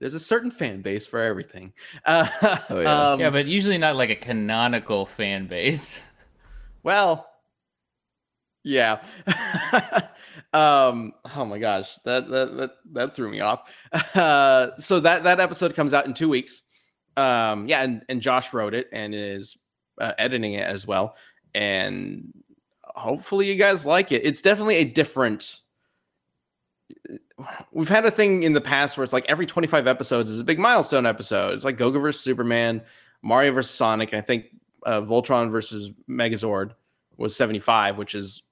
[0.00, 1.72] there's a certain fan base for everything.
[2.04, 2.28] Uh,
[2.70, 3.10] Oh, yeah.
[3.12, 6.00] um, yeah, but usually not like a canonical fan base.
[6.82, 7.26] well,
[8.62, 9.02] yeah.
[10.52, 13.70] um, oh my gosh, that that that, that threw me off.
[14.14, 16.62] Uh, so that that episode comes out in two weeks.
[17.16, 19.56] Um, yeah, and, and Josh wrote it and is
[20.00, 21.16] uh, editing it as well.
[21.54, 22.32] And
[22.84, 24.24] hopefully you guys like it.
[24.24, 25.60] It's definitely a different.
[27.72, 30.44] We've had a thing in the past where it's like every 25 episodes is a
[30.44, 31.54] big milestone episode.
[31.54, 32.82] It's like Goku versus Superman,
[33.22, 34.46] Mario versus Sonic, and I think
[34.86, 36.72] uh, Voltron versus Megazord
[37.16, 38.42] was 75, which is,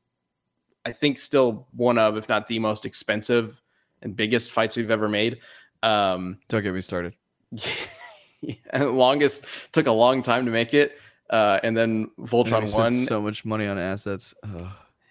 [0.87, 3.61] I think, still one of, if not the most expensive
[4.03, 5.41] and biggest fights we've ever made.
[5.83, 7.15] Um, Don't get me started.
[8.71, 10.99] and longest took a long time to make it.
[11.29, 14.33] Uh, and then Voltron won, so much money on assets.
[14.45, 14.69] Ugh.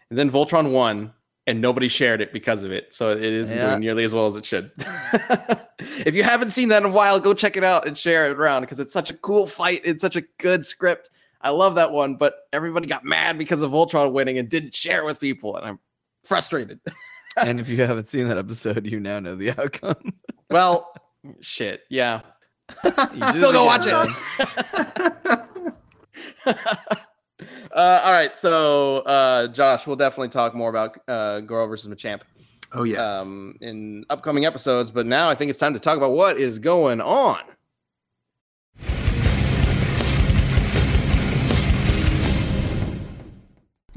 [0.09, 1.11] and then Voltron won,
[1.45, 2.93] and nobody shared it because of it.
[2.93, 3.71] So it isn't Yeah.
[3.71, 4.71] doing nearly as well as it should.
[6.05, 8.37] if you haven't seen that in a while, go check it out and share it
[8.37, 9.81] around because it's such a cool fight.
[9.83, 11.09] It's such a good script.
[11.45, 15.03] I love that one, but everybody got mad because of Voltron winning and didn't share
[15.03, 15.79] it with people, and I'm
[16.23, 16.79] frustrated.
[17.37, 20.13] and if you haven't seen that episode, you now know the outcome.
[20.49, 20.91] well,
[21.41, 22.21] shit, yeah.
[22.83, 22.91] You
[23.31, 23.93] Still go watch it.
[26.47, 32.21] uh, all right, so uh, Josh, we'll definitely talk more about uh, Goro versus Machamp
[32.73, 33.21] Oh yes.
[33.21, 34.89] um, in upcoming episodes.
[34.89, 37.41] But now I think it's time to talk about what is going on.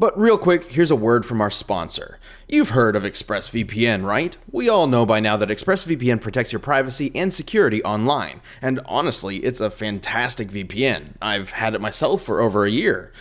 [0.01, 2.21] But real quick, here's a word from our sponsor.
[2.47, 4.37] You've heard of ExpressVPN, right?
[4.49, 8.41] We all know by now that ExpressVPN protects your privacy and security online.
[8.63, 11.15] And honestly, it's a fantastic VPN.
[11.21, 13.13] I've had it myself for over a year.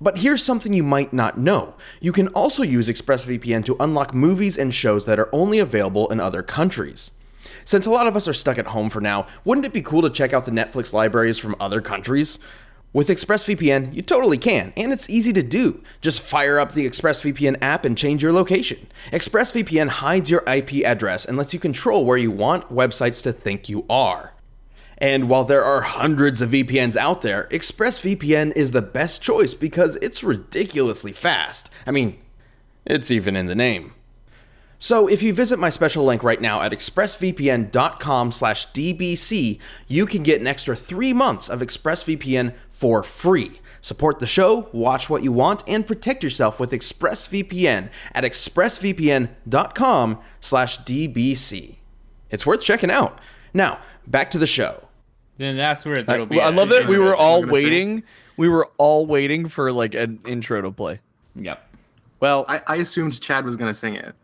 [0.00, 1.74] But here's something you might not know.
[2.00, 6.18] You can also use ExpressVPN to unlock movies and shows that are only available in
[6.18, 7.12] other countries.
[7.64, 10.02] Since a lot of us are stuck at home for now, wouldn't it be cool
[10.02, 12.40] to check out the Netflix libraries from other countries?
[12.94, 15.82] With ExpressVPN, you totally can, and it's easy to do.
[16.00, 18.86] Just fire up the ExpressVPN app and change your location.
[19.10, 23.68] ExpressVPN hides your IP address and lets you control where you want websites to think
[23.68, 24.34] you are.
[24.96, 29.96] And while there are hundreds of VPNs out there, ExpressVPN is the best choice because
[29.96, 31.70] it's ridiculously fast.
[31.88, 32.16] I mean,
[32.86, 33.94] it's even in the name.
[34.84, 40.22] So if you visit my special link right now at expressvpn.com slash dbc, you can
[40.22, 43.62] get an extra three months of ExpressVPN for free.
[43.80, 50.78] Support the show, watch what you want, and protect yourself with ExpressVPN at expressvpn.com slash
[50.80, 51.76] dbc.
[52.28, 53.22] It's worth checking out.
[53.54, 54.86] Now, back to the show.
[55.38, 56.42] Then that's where I, that'll be.
[56.42, 56.54] I at.
[56.54, 57.64] love that we were all I'm gonna say.
[57.64, 58.02] waiting.
[58.36, 61.00] We were all waiting for like an intro to play.
[61.36, 61.74] Yep.
[62.20, 64.14] Well, I, I assumed Chad was gonna sing it.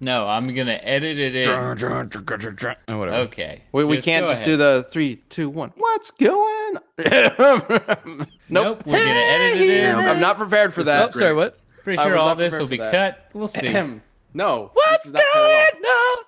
[0.00, 1.48] No, I'm gonna edit it in.
[1.48, 3.16] Oh, whatever.
[3.24, 3.62] Okay.
[3.72, 4.52] we, we Just can't go just ahead.
[4.52, 5.72] do the three, two, one.
[5.76, 8.28] What's going Nope.
[8.48, 8.86] Nope.
[8.86, 9.94] We're gonna edit it in.
[9.96, 11.08] I'm not prepared for that.
[11.14, 11.58] Oh, sorry, what?
[11.82, 12.92] Pretty I sure was all not this prepared will be that.
[12.92, 13.30] cut.
[13.32, 13.66] We'll see.
[13.66, 14.02] Ahem.
[14.34, 14.70] no.
[14.72, 15.90] What's this is not cut at all.
[15.90, 16.24] on?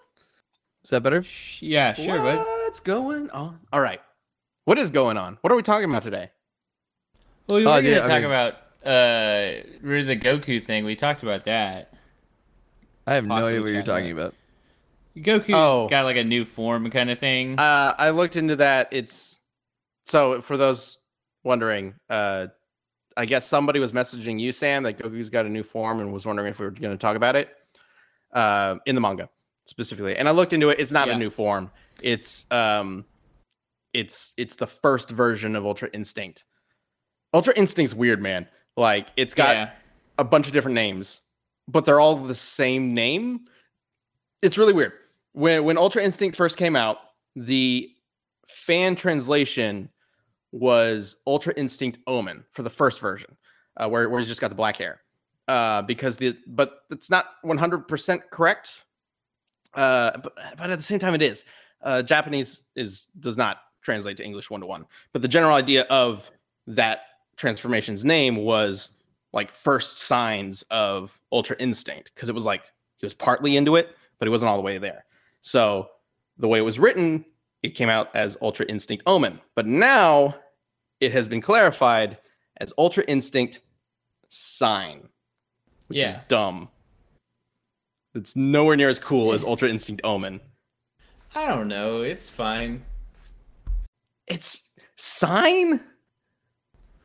[0.85, 1.25] Is that better?
[1.61, 2.39] yeah, sure, bud.
[2.39, 3.61] What's going on?
[3.73, 4.01] All right.
[4.65, 5.39] What is going on?
[5.43, 6.31] What are we talking about today?
[7.49, 8.55] Well, we were Oh, gonna yeah, I talk mean- about
[8.85, 10.85] uh, rid of the Goku thing.
[10.85, 11.89] We talked about that.
[13.07, 14.35] I have no idea what you're talking about.
[15.17, 15.89] Goku's Oh.
[15.89, 17.59] got like a new form kind of thing.
[17.59, 18.89] Uh, I looked into that.
[18.93, 19.41] It's
[20.05, 20.99] so for those
[21.43, 22.47] wondering, uh,
[23.17, 26.25] I guess somebody was messaging you, Sam, that Goku's got a new form and was
[26.27, 27.49] wondering if we were going to talk about it
[28.33, 29.29] uh, in the manga
[29.67, 30.17] specifically.
[30.17, 30.79] And I looked into it.
[30.79, 31.15] It's not Yeah.
[31.15, 31.71] a new form.
[32.03, 33.05] It's um,
[33.93, 36.45] it's it's the first version of Ultra Instinct.
[37.35, 38.47] Ultra Instinct's weird, man.
[38.77, 39.71] Like it's got yeah.
[40.19, 41.21] a bunch of different names,
[41.68, 43.40] but they're all the same name.
[44.42, 44.92] It's really weird.
[45.33, 46.99] When when Ultra Instinct first came out,
[47.37, 47.90] the
[48.49, 49.88] fan translation
[50.53, 53.37] was Ultra Instinct Omen for the first version,
[53.77, 55.01] uh, where where he's just got the black hair.
[55.49, 58.85] Uh, because the but it's not 100% correct.
[59.75, 61.44] Uh, but, but at the same time, it is.
[61.83, 64.85] Uh, Japanese is does not translate to English one to one.
[65.12, 66.31] But the general idea of
[66.66, 67.03] that
[67.37, 68.96] transformation's name was
[69.33, 72.64] like first signs of Ultra Instinct because it was like
[72.97, 75.05] he was partly into it, but he wasn't all the way there.
[75.40, 75.88] So
[76.38, 77.25] the way it was written,
[77.62, 79.40] it came out as Ultra Instinct Omen.
[79.55, 80.35] But now
[81.01, 82.19] it has been clarified
[82.59, 83.61] as Ultra Instinct
[84.29, 85.09] Sign,
[85.88, 86.69] which is dumb.
[88.14, 90.40] It's nowhere near as cool as Ultra Instinct Omen.
[91.35, 92.03] I don't know.
[92.03, 92.83] It's fine.
[94.27, 95.71] It's Sign?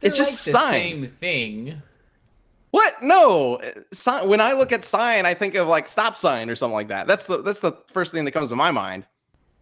[0.01, 0.73] They're It's just like the sign.
[0.73, 1.81] same thing.
[2.75, 3.01] What?
[3.01, 3.61] No.
[3.93, 6.89] Sign, when I look at sign, I think of like stop sign or something like
[6.89, 7.07] that.
[7.07, 9.05] That's the that's the first thing that comes to my mind.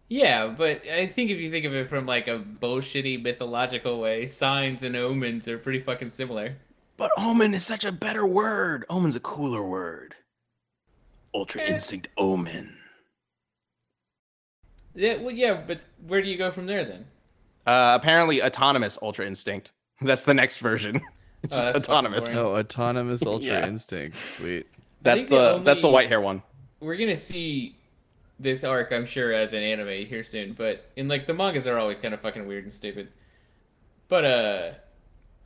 [0.08, 4.26] Yeah, but I think if you think of it from like a bullshitty mythological way,
[4.26, 6.56] signs and omens are pretty fucking similar.
[6.96, 8.84] But omen is such a better word.
[8.90, 10.16] Omen's a cooler word.
[11.32, 11.66] Ultra Eh.
[11.66, 12.76] Instinct Omen.
[14.96, 17.06] Yeah, well, yeah, but where do you go from there then?
[17.64, 19.70] Uh, apparently, autonomous Ultra Instinct.
[20.00, 21.00] That's the next version.
[21.44, 22.32] It's Oh, just that's fucking autonomous.
[22.32, 22.46] boring.
[22.46, 23.66] Oh, autonomous ultra Yeah.
[23.66, 24.16] instinct.
[24.36, 24.66] Sweet.
[25.02, 26.42] That's think the the that's the white hair one.
[26.80, 27.76] We're gonna see
[28.40, 30.54] this arc, I'm sure, as an anime here soon.
[30.54, 33.08] But in like the mangas are always kind of fucking weird and stupid.
[34.08, 34.70] But uh,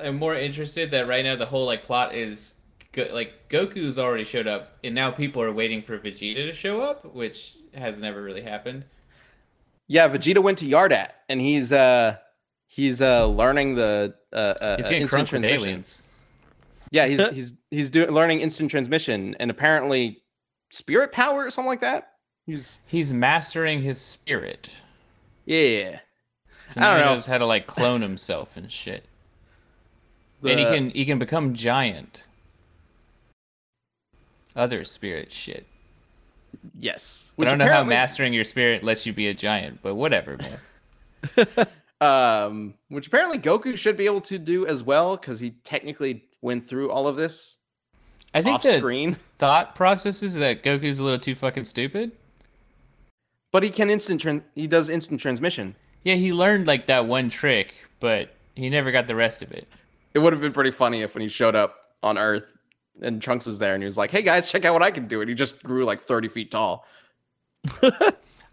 [0.01, 2.55] I'm more interested that right now the whole like plot is
[2.93, 6.81] go- like Goku's already showed up, and now people are waiting for Vegeta to show
[6.81, 8.85] up, which has never really happened.
[9.89, 12.17] Yeah, Vegeta went to Yardrat, and he's uh
[12.69, 15.69] he's uh learning the uh, uh He's getting instant crunked with transmission.
[15.69, 16.03] aliens.
[16.93, 20.23] Yeah, he's he's he's doing learning instant transmission, and apparently
[20.71, 22.13] spirit power or something like that.
[22.47, 24.71] He's He's mastering his spirit.
[25.45, 26.01] yeah.
[26.69, 27.15] So I don't he know.
[27.15, 29.05] knows how to like clone himself and shit.
[30.45, 32.25] and he can he can become giant.
[34.57, 35.67] Other spirit shit.
[36.79, 37.33] yes.
[37.39, 41.47] I don't know how mastering your spirit lets you be a giant, but whatever, man.
[42.01, 46.67] um, which apparently Goku should be able to do as well because he technically went
[46.67, 47.59] through all of this
[48.35, 49.15] I think the screen.
[49.39, 52.13] thought process is that Goku's a little too fucking stupid.
[53.51, 55.75] But he can instant tran- he does instant transmission.
[56.05, 59.67] Yeah, he learned like that one trick, but he never got the rest of it.
[60.15, 62.57] It would have been pretty funny if when he showed up on Earth,
[63.01, 65.09] and Trunks was there, and he was like, "Hey guys, check out what I can
[65.09, 66.85] do!" And he just grew like thirty feet tall.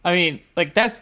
[0.05, 1.01] I mean, like that's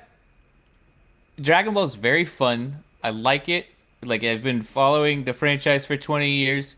[1.42, 2.84] Dragon Ball is very fun.
[3.04, 3.68] I like it.
[4.04, 6.76] Like I've been following the franchise for 20 years.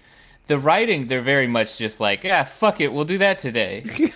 [0.47, 3.83] The writing, they're very much just like, yeah, fuck it, we'll do that today.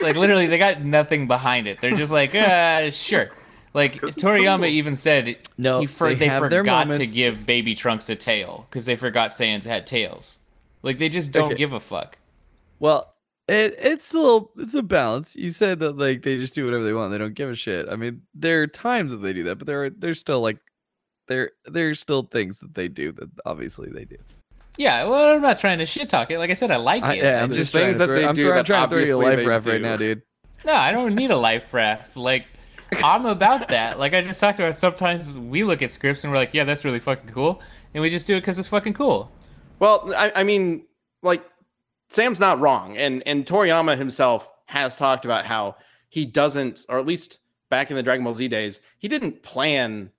[0.00, 1.80] like literally, they got nothing behind it.
[1.80, 3.30] They're just like, uh, sure.
[3.74, 4.64] Like Toriyama cool.
[4.66, 8.84] even said, No, he for, they they, forgot to give Baby Trunks a tail because
[8.84, 10.38] they forgot Saiyans had tails.
[10.82, 11.56] Like they just don't Okay.
[11.56, 12.16] give a fuck.
[12.78, 13.13] Well,
[13.48, 15.36] it, it's a little, it's a balance.
[15.36, 17.12] You said that like they just do whatever they want.
[17.12, 17.88] They don't give a shit.
[17.88, 20.58] I mean, there are times that they do that, but there are there's still like
[21.28, 24.16] there there's still things that they do that obviously they do.
[24.76, 26.38] Yeah, well, I'm not trying to shit talk it.
[26.38, 27.22] Like I said, I like I, it.
[27.22, 28.88] yeah, I I'm There's just things that throw, they I'm, do throw- I'm that trying
[28.88, 30.22] to throw you a life they ref right now, dude.
[30.64, 32.16] No, I don't need a life raft.
[32.16, 32.46] Like,
[32.92, 33.98] I'm about that.
[33.98, 36.84] Like, I just talked about sometimes we look at scripts and we're like, yeah, that's
[36.84, 37.60] really fucking cool.
[37.92, 39.30] And we just do it because it's fucking cool.
[39.78, 40.84] Well, I, I mean,
[41.22, 41.42] like
[42.08, 45.76] Sam's not wrong, and and Toriyama himself has talked about how
[46.08, 47.40] he doesn't, or at least
[47.70, 50.10] back in the Dragon Ball Z days, he didn't plan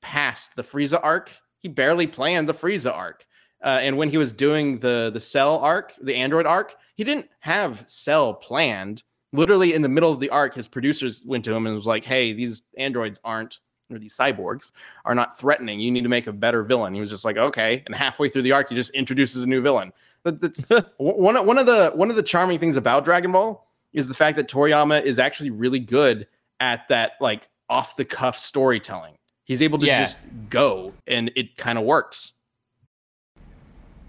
[0.00, 1.32] past the Frieza arc.
[1.58, 3.26] He barely planned the Frieza arc.
[3.64, 7.28] Uh, and when he was doing the the Cell arc, the Android arc, he didn't
[7.40, 9.02] have Cell planned.
[9.32, 12.04] Literally in the middle of the arc, his producers went to him and was like,
[12.04, 13.58] "Hey, these androids aren't,
[13.90, 14.72] or these cyborgs
[15.04, 15.80] are not threatening.
[15.80, 18.42] You need to make a better villain." He was just like, "Okay." And halfway through
[18.42, 19.92] the arc, he just introduces a new villain.
[20.24, 20.64] That, that's
[20.98, 24.14] one of- one of the one of the charming things about Dragon Ball is the
[24.14, 26.26] fact that Toriyama is actually really good
[26.60, 29.16] at that like off the cuff storytelling.
[29.44, 30.00] He's able to Yeah.
[30.00, 30.16] just
[30.50, 32.32] go, and it kind of works.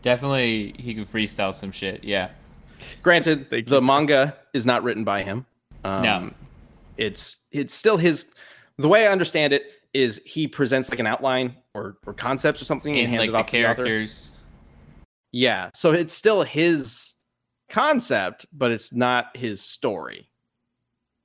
[0.01, 2.03] Definitely, he can freestyle some shit.
[2.03, 2.29] Yeah.
[3.01, 5.45] Granted, the manga is not written by him.
[5.83, 6.31] Um, No.
[6.97, 8.31] it's it's still his.
[8.77, 9.63] The way I understand it
[9.93, 13.29] is he presents like an outline or or concepts or something and And hands like
[13.29, 14.31] it the off to the characters.
[15.31, 17.13] Yeah, so it's still his
[17.69, 20.29] concept, but it's not his story.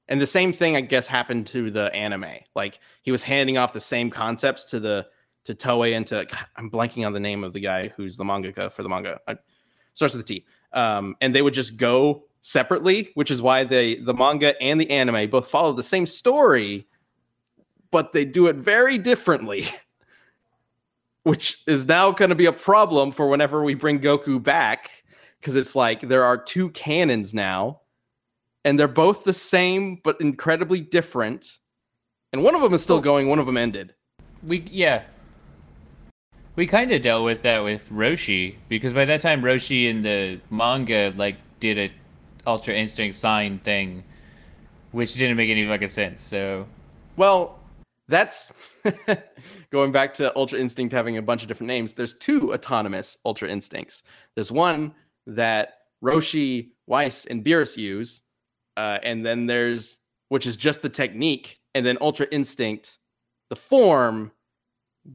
[0.08, 2.34] And the same thing, I guess, happened to the anime.
[2.54, 5.06] Like he was handing off the same concepts to the
[5.44, 8.24] to Toei and to God, I'm blanking on the name of the guy who's the
[8.24, 9.20] mangaka for the manga.
[9.26, 9.36] I,
[9.94, 10.46] starts with a T.
[10.72, 14.90] Um, and they would just go separately, which is why they the manga and the
[14.90, 16.86] anime both follow the same story,
[17.92, 19.66] but they do it very differently.
[21.22, 25.04] which is now going to be a problem for whenever we bring Goku back
[25.40, 27.80] because it's like there are two canons now
[28.64, 31.58] and they're both the same but incredibly different
[32.32, 33.94] and one of them is still going one of them ended
[34.46, 35.02] We, yeah.
[36.54, 40.40] We kind of dealt with that with Roshi because by that time Roshi in the
[40.50, 41.90] manga like did a
[42.46, 44.02] Ultra Instinct sign thing,
[44.90, 46.22] which didn't make any fucking sense.
[46.22, 46.66] So
[47.16, 47.61] well
[48.08, 48.52] that's
[49.70, 53.48] going back to ultra instinct having a bunch of different names there's two autonomous ultra
[53.48, 54.02] instincts.
[54.34, 54.94] There's one
[55.26, 58.22] that roshi Whis and beerus use
[58.76, 62.98] uh, and then there's which is just the technique and then ultra instinct
[63.50, 64.32] the form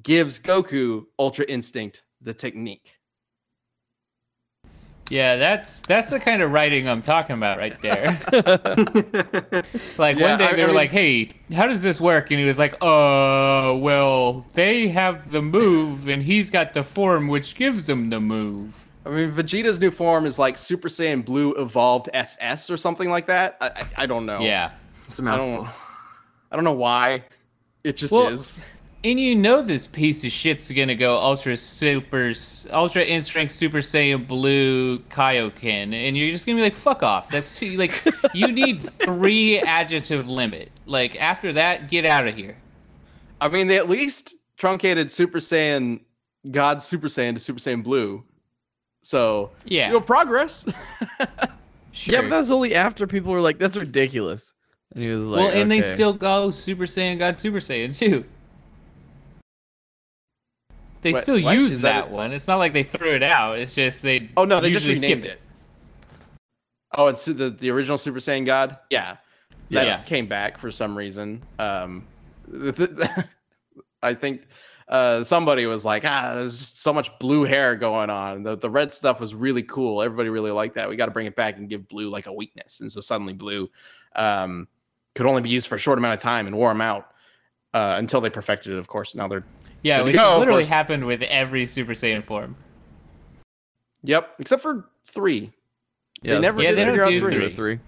[0.04, 2.97] gives goku ultra instinct the technique
[5.10, 8.20] yeah, that's that's the kind of writing I'm talking about right there.
[9.98, 12.30] Like Yeah, one day I- they I were mean- like, "Hey, how does this work?"
[12.32, 17.28] And he was like, "Uh, well, they have the move, and he's got the form
[17.28, 21.54] which gives him the move." i mean vegeta's new form is like super saiyan blue
[21.54, 24.72] evolved ss or something like that i, I, I don't know Yeah,
[25.08, 25.70] It's a I don't- mouthful.
[26.52, 27.24] i don't know why
[27.86, 28.60] it just Well, is
[29.08, 32.34] and you know this piece of shit's gonna go Ultra Super,
[32.72, 37.58] Ultra Instinct Super Saiyan Blue Kaioken, and you're just gonna be like, "Fuck off!" That's
[37.58, 40.72] too like you need three adjective limit.
[40.86, 42.58] Like after that, get out of here.
[43.40, 46.02] I mean, they at least truncated Super Saiyan
[46.52, 48.26] God Super Saiyan to Super Saiyan Blue.
[49.04, 50.66] So, Yeah, you know, progress.
[51.94, 52.14] sure.
[52.14, 54.52] Yeah, but that was only after people were like, "That's ridiculous,"
[54.94, 58.26] and he was like, well, and they still go Super Saiyan God Super Saiyan too.
[61.08, 61.56] They What- still what?
[61.56, 62.34] use Is that that, one.
[62.34, 63.58] It's not like they threw it out.
[63.60, 64.30] It's just they.
[64.36, 65.42] oh no, they just renamed skip it.
[66.96, 68.78] Oh, it's the the original Super Saiyan God.
[68.90, 69.18] Yeah,
[69.72, 70.04] that Yeah.
[70.04, 71.44] came back for some reason.
[71.60, 72.06] Um,
[74.04, 74.48] I think
[74.88, 78.44] uh, somebody was like, ah, there's just so much blue hair going on.
[78.44, 80.02] The the red stuff was really cool.
[80.02, 80.90] Everybody really liked that.
[80.90, 82.80] We got to bring it back and give blue like a weakness.
[82.80, 83.70] And so suddenly blue
[84.16, 84.68] um,
[85.16, 87.12] could only be used for a short amount of time and wore them out
[87.74, 88.78] uh, until they perfected it.
[88.80, 89.44] Of course, now they're
[89.88, 92.56] Yeah, which go, literally happened with every Super Saiyan form.
[94.04, 95.52] Yep, except for three.
[96.22, 97.34] Yeah, they never Yeah, did they don't do three.
[97.34, 97.56] three.
[97.56, 97.80] three.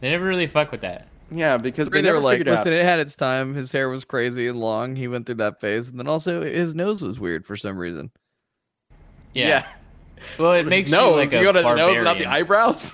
[0.00, 1.08] They never really fuck with that.
[1.30, 2.58] Yeah, because Three, they, they never were like, figured out.
[2.58, 3.54] listen, it had its time.
[3.54, 4.96] His hair was crazy and long.
[4.96, 8.10] He went through that phase, and then also his nose was weird for some reason.
[9.34, 9.48] Yeah.
[9.48, 9.66] yeah.
[10.38, 11.10] Well, it makes nose.
[11.12, 12.92] you like a you go to the nose, not the eyebrows.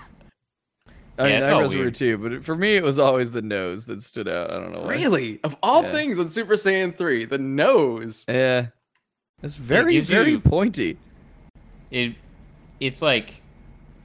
[1.19, 1.95] I Yeah, mean, eyebrows were weird.
[1.95, 4.51] too, but for me, it was always the nose that stood out.
[4.51, 4.89] I don't know why.
[4.95, 5.41] Really?
[5.45, 5.93] Of all Yeah.
[5.93, 8.25] things on Super Saiyan 3, the nose.
[8.29, 8.67] Yeah,
[9.43, 10.99] it's very, gives very you- pointy.
[11.91, 12.15] It,
[12.81, 13.41] it's like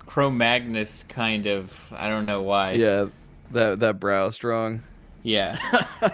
[0.05, 1.93] Cro-Magnus kind of.
[1.95, 2.73] I don't know why.
[2.73, 3.07] Yeah,
[3.51, 4.81] that that brow strong.
[5.23, 5.57] Yeah.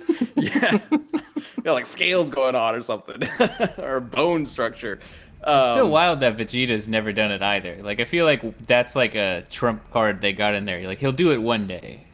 [0.36, 0.78] yeah.
[1.62, 3.22] Got like scales going on or something.
[3.78, 4.98] or bone structure.
[5.42, 7.82] It's so Um, wild that Vegeta's never done it either.
[7.82, 10.86] Like I feel like that's like a trump card they got in there.
[10.86, 12.04] Like he'll do it one day.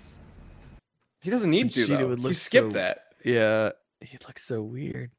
[1.23, 1.87] He doesn't need to.
[1.87, 2.07] Vegeta Though.
[2.09, 2.99] would He skipped so- that.
[3.25, 3.71] Yeah,
[4.01, 5.11] he looks so weird.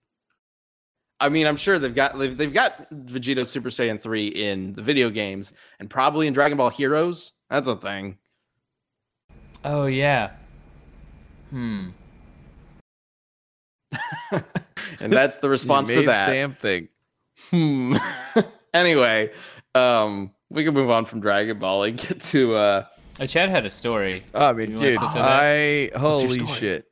[1.20, 4.82] I mean, I'm sure they've got they've, they've got Vegeta Super Saiyan 3 in the
[4.84, 7.34] video games and probably in Dragon Ball Heroes.
[7.50, 8.18] That's a thing.
[9.66, 10.32] Oh yeah.
[11.50, 11.90] Hmm.
[15.00, 16.28] and that's the response You to that.
[16.28, 16.90] Sam think.
[17.50, 17.96] Hmm.
[18.74, 19.32] anyway,
[19.76, 22.86] um, we can move on from Dragon Ball and get to uh
[23.20, 24.24] Uh, Chad had a story.
[24.34, 25.42] I mean, You dude, sit to that?
[25.42, 26.86] I holy shit.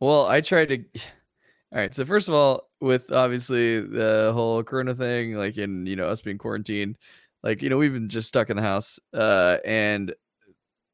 [0.00, 0.78] Well, I tried to.
[1.72, 5.96] All right, so first of all, with obviously the whole Corona thing, like in you
[5.96, 6.96] know us being quarantined,
[7.42, 10.14] like you know we've been just stuck in the house, uh, and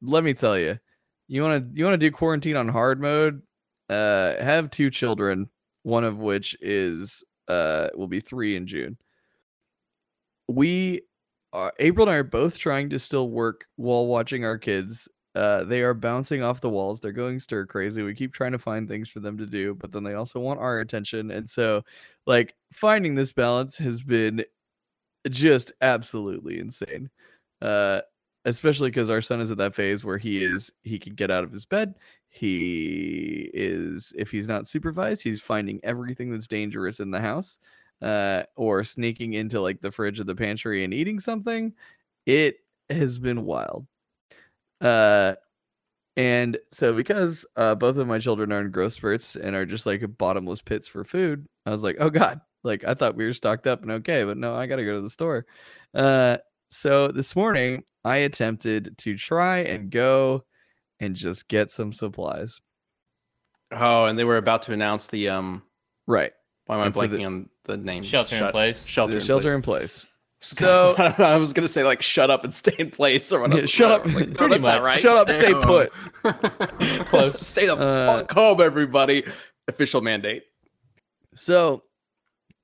[0.01, 0.79] let me tell you,
[1.27, 3.43] you want to you want to do quarantine on hard mode,
[3.89, 5.47] uh, have two children,
[5.83, 8.97] one of which is uh will be three in June.
[10.47, 11.01] We
[11.53, 15.07] uh, April and I are both trying to still work while watching our kids.
[15.35, 16.99] Uh, they are bouncing off the walls.
[16.99, 18.01] They're going stir crazy.
[18.03, 20.59] We keep trying to find things for them to do, but then they also want
[20.59, 21.31] our attention.
[21.31, 21.83] And so,
[22.27, 24.43] like, finding this balance has been
[25.29, 27.09] just absolutely insane.
[27.61, 28.01] Uh,
[28.45, 31.43] especially because our son is at that phase where he is he can get out
[31.43, 31.95] of his bed.
[32.29, 37.59] He is if he's not supervised, he's finding everything that's dangerous in the house
[38.01, 41.73] uh, or sneaking into like the fridge or the pantry and eating something.
[42.25, 42.57] It
[42.89, 43.87] has been wild.
[44.81, 45.35] Uh,
[46.15, 49.85] and so because uh, both of my children are in growth spurts and are just
[49.85, 53.33] like bottomless pits for food, I was like, oh god, like I thought we were
[53.33, 55.45] stocked up and okay, but no, I gotta go to the store.
[55.93, 56.37] Uh,
[56.73, 60.43] so this morning I attempted to try and go
[60.99, 62.59] and just get some supplies.
[63.71, 65.63] oh, and they were about to announce the um
[66.07, 66.31] Right.
[66.65, 68.03] why am I And so the- blanking on the name?
[68.03, 68.85] Shelter in place.
[68.85, 69.55] Shelter the in shelter place.
[69.55, 70.05] in place.
[70.43, 73.61] So So I was gonna say like shut up and stay in place or whatever.
[73.61, 74.05] Yeah, shut up.
[74.05, 74.83] Like, no, Pretty that's not much.
[74.83, 74.99] right.
[74.99, 75.61] shut up, stay Damn.
[75.61, 75.89] put.
[77.07, 77.39] Close.
[77.39, 79.23] Stay the Uh, fuck home, everybody.
[79.69, 80.43] Official mandate.
[81.33, 81.83] So,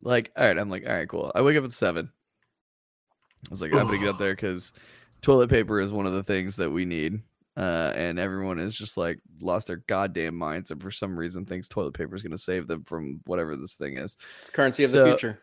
[0.01, 1.31] like, all right, I'm like, all right, cool.
[1.33, 2.11] I wake up at seven.
[3.45, 4.73] I was like, I'm gonna get up there because
[5.21, 7.21] toilet paper is one of the things that we need.
[7.57, 11.67] Uh, and everyone is just like lost their goddamn minds, and for some reason thinks
[11.67, 14.17] toilet paper is gonna save them from whatever this thing is.
[14.37, 15.39] It's the currency of So- the future.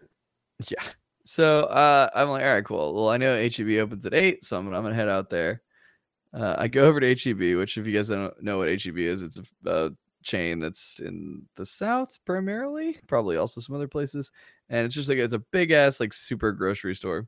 [0.68, 0.82] Yeah.
[1.24, 2.94] So uh, I'm like, all right, cool.
[2.94, 5.60] Well, I know HEB opens at eight, so I'm gonna, I'm gonna head out there.
[6.32, 9.22] Uh, I go over to HEB, which if you guys don't know what HEB is,
[9.22, 9.90] it's a uh,
[10.22, 14.30] chain that's in the south primarily, probably also some other places,
[14.70, 17.26] and it's just like it's a big ass like super grocery store.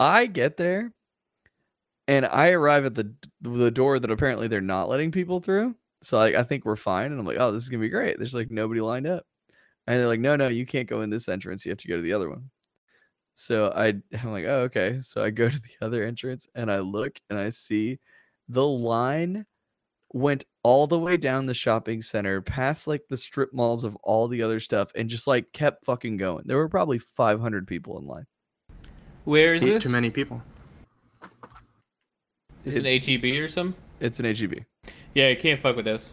[0.00, 0.92] I get there,
[2.08, 5.74] and I arrive at the the door that apparently they're not letting people through.
[6.02, 8.18] So like I think we're fine, and I'm like, oh, this is gonna be great.
[8.18, 9.24] There's like nobody lined up.
[9.86, 11.64] And they're like, no, no, you can't go in this entrance.
[11.64, 12.50] You have to go to the other one.
[13.36, 13.88] So I,
[14.22, 15.00] I'm like, oh, okay.
[15.00, 17.98] So I go to the other entrance and I look and I see
[18.48, 19.46] the line
[20.12, 24.28] went all the way down the shopping center, past like the strip malls of all
[24.28, 26.44] the other stuff, and just like kept fucking going.
[26.46, 28.26] There were probably 500 people in line.
[29.24, 29.82] Where is He's this?
[29.82, 30.42] too many people.
[32.64, 33.74] Is it an HEB or something?
[34.00, 34.64] It's an HEB.
[35.14, 36.12] Yeah, you can't fuck with this.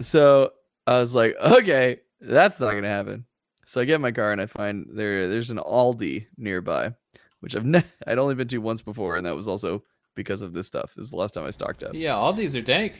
[0.00, 0.52] So
[0.86, 3.24] I was like, okay, that's not gonna happen.
[3.66, 6.92] So I get in my car and I find there there's an Aldi nearby,
[7.40, 9.82] which I've ne- I'd only been to once before, and that was also
[10.14, 10.92] because of this stuff.
[10.96, 11.94] This is the last time I stocked up.
[11.94, 12.94] Yeah, Aldi's these are dank.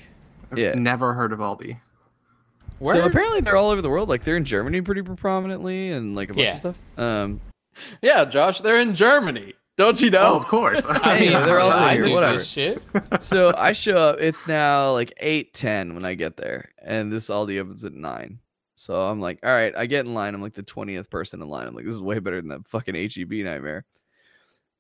[0.51, 0.75] I've Yeah.
[0.75, 1.79] never heard of Aldi.
[2.79, 2.95] Where?
[2.97, 4.09] So apparently they're all over the world.
[4.09, 6.53] Like they're in Germany pretty prominently, and like a bunch Yeah.
[6.53, 6.79] of stuff.
[6.97, 7.41] Um,
[8.03, 9.55] Yeah, Josh, they're in Germany.
[9.79, 10.33] Don't you know?
[10.33, 10.85] Oh, of course.
[10.89, 12.45] I mean, they're also here, whatever.
[12.45, 12.83] Shit.
[13.21, 14.17] so I show up.
[14.21, 18.39] It's now like eight ten when I get there, and this Aldi opens at nine.
[18.75, 20.35] So I'm like, all right, I get in line.
[20.35, 21.67] I'm like the twentieth person in line.
[21.67, 23.85] I'm like, this is way better than that fucking HEB nightmare.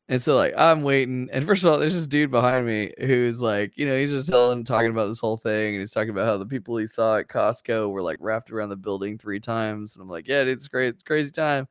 [0.09, 3.40] And so like I'm waiting, and first of all, there's this dude behind me who's
[3.40, 6.26] like, you know, he's just telling, talking about this whole thing, and he's talking about
[6.26, 9.95] how the people he saw at Costco were like wrapped around the building three times,
[9.95, 11.66] and I'm like, yeah, dude, it's great, it's a crazy time.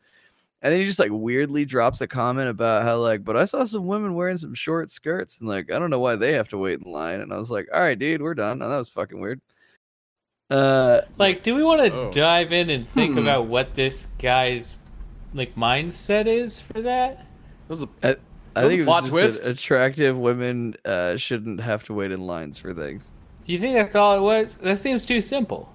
[0.63, 3.63] And then he just like weirdly drops a comment about how like, but I saw
[3.63, 6.57] some women wearing some short skirts, and like I don't know why they have to
[6.57, 7.19] wait in line.
[7.21, 8.61] And I was like, all right, dude, we're done.
[8.61, 9.41] And that was fucking weird.
[10.49, 12.11] Uh, Like, do we want to Oh.
[12.11, 13.19] dive in and think Hmm.
[13.19, 14.75] about what this guy's
[15.33, 17.25] like mindset is for that?
[17.67, 18.19] was a I That
[18.55, 19.47] was think a it plot was twist.
[19.47, 23.09] attractive women uh, shouldn't have to wait in lines for things.
[23.45, 24.57] Do you think that's all it was?
[24.57, 25.73] That seems too simple.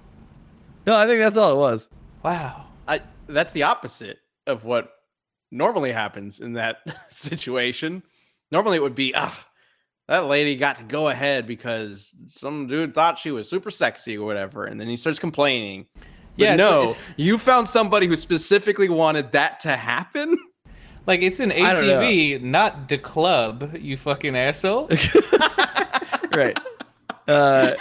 [0.85, 1.89] No, I think that's all it was.
[2.23, 2.65] Wow.
[2.87, 4.91] I that's the opposite of what
[5.51, 6.77] normally happens in that
[7.09, 8.03] situation.
[8.51, 9.45] Normally it would be ah
[10.07, 14.25] that lady got to go ahead because some dude thought she was super sexy or
[14.25, 15.85] whatever, and then he starts complaining.
[15.95, 16.05] But
[16.37, 20.37] Yeah, no, it's- you found somebody who specifically wanted that to happen.
[21.05, 22.01] Like it's an I don't know.
[22.01, 23.75] AGV, not the club.
[23.79, 24.89] You fucking asshole.
[26.35, 26.57] right.
[27.27, 27.73] Uh,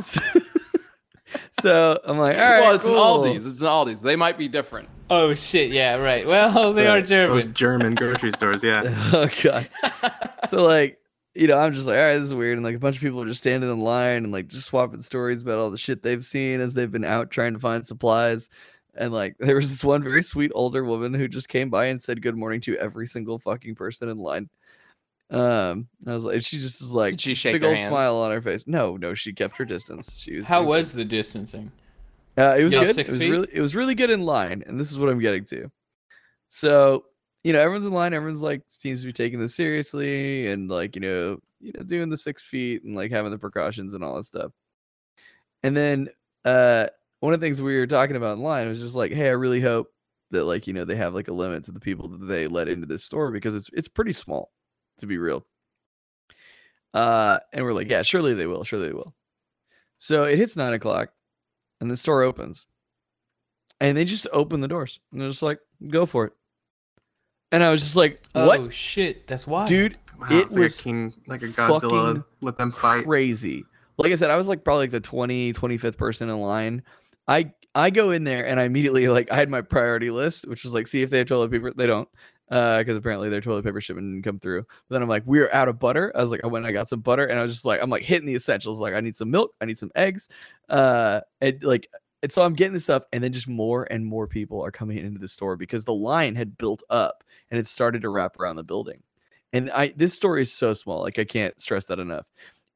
[0.00, 0.20] so,
[1.60, 2.60] so I'm like, all right.
[2.60, 3.24] well, it's cool.
[3.24, 3.46] an Aldi's.
[3.46, 4.00] It's an Aldi's.
[4.02, 4.88] They might be different.
[5.10, 5.70] Oh shit.
[5.70, 5.96] Yeah.
[5.96, 6.26] Right.
[6.26, 7.36] Well, they are German.
[7.36, 7.54] Those German.
[7.54, 8.82] German grocery stores, yeah.
[9.12, 9.68] Oh god.
[10.48, 10.98] so like,
[11.34, 13.02] you know, I'm just like, all right, this is weird, and like a bunch of
[13.02, 16.02] people are just standing in line and like just swapping stories about all the shit
[16.02, 18.50] they've seen as they've been out trying to find supplies.
[18.94, 22.02] And like, there was this one very sweet older woman who just came by and
[22.02, 24.48] said good morning to every single fucking person in line.
[25.30, 27.88] Um, I was like, she just was like, Did she shake big old hands?
[27.90, 28.64] smile on her face.
[28.66, 30.18] No, no, she kept her distance.
[30.18, 31.70] She was How doing was the distancing?
[32.38, 32.94] Uh, it was Y'all good.
[32.94, 33.30] six it was feet?
[33.30, 35.70] really it was really good in line, and this is what I'm getting to.
[36.48, 37.06] So,
[37.44, 40.94] you know, everyone's in line, everyone's like seems to be taking this seriously and like,
[40.94, 44.16] you know, you know, doing the six feet and like having the precautions and all
[44.16, 44.52] that stuff.
[45.62, 46.08] And then
[46.44, 46.86] uh
[47.20, 49.32] one of the things we were talking about in line was just like, hey, I
[49.32, 49.88] really hope
[50.30, 52.68] that like, you know, they have like a limit to the people that they let
[52.68, 54.52] into this store because it's it's pretty small,
[54.98, 55.44] to be real.
[56.94, 59.14] Uh, and we're like, yeah, surely they will, surely they will.
[59.98, 61.10] So it hits nine o'clock
[61.80, 62.66] and the store opens
[63.80, 66.32] and they just open the doors and they're just like go for it
[67.52, 69.26] and i was just like what Oh shit.
[69.26, 69.66] That's why.
[69.66, 71.80] dude Wow, It like was a king, like a Godzilla.
[71.80, 73.04] fucking Let them fight.
[73.04, 73.64] crazy
[73.98, 76.82] like i said i was like probably like the 20 25th person in line
[77.28, 80.64] i i go in there and i immediately like i had my priority list which
[80.64, 82.08] is like see if they have toilet paper they don't
[82.50, 85.50] uh because apparently their toilet paper shipment didn't come through but then i'm like we're
[85.52, 87.42] out of butter i was like i went and i got some butter and i
[87.42, 89.78] was just like i'm like hitting the essentials like i need some milk i need
[89.78, 90.28] some eggs
[90.68, 91.88] uh and like
[92.22, 94.98] and so I'm getting this stuff, and then just more and more people are coming
[94.98, 98.56] into the store because the line had built up and it started to wrap around
[98.56, 99.02] the building.
[99.52, 102.26] And I this store is so small, like I can't stress that enough.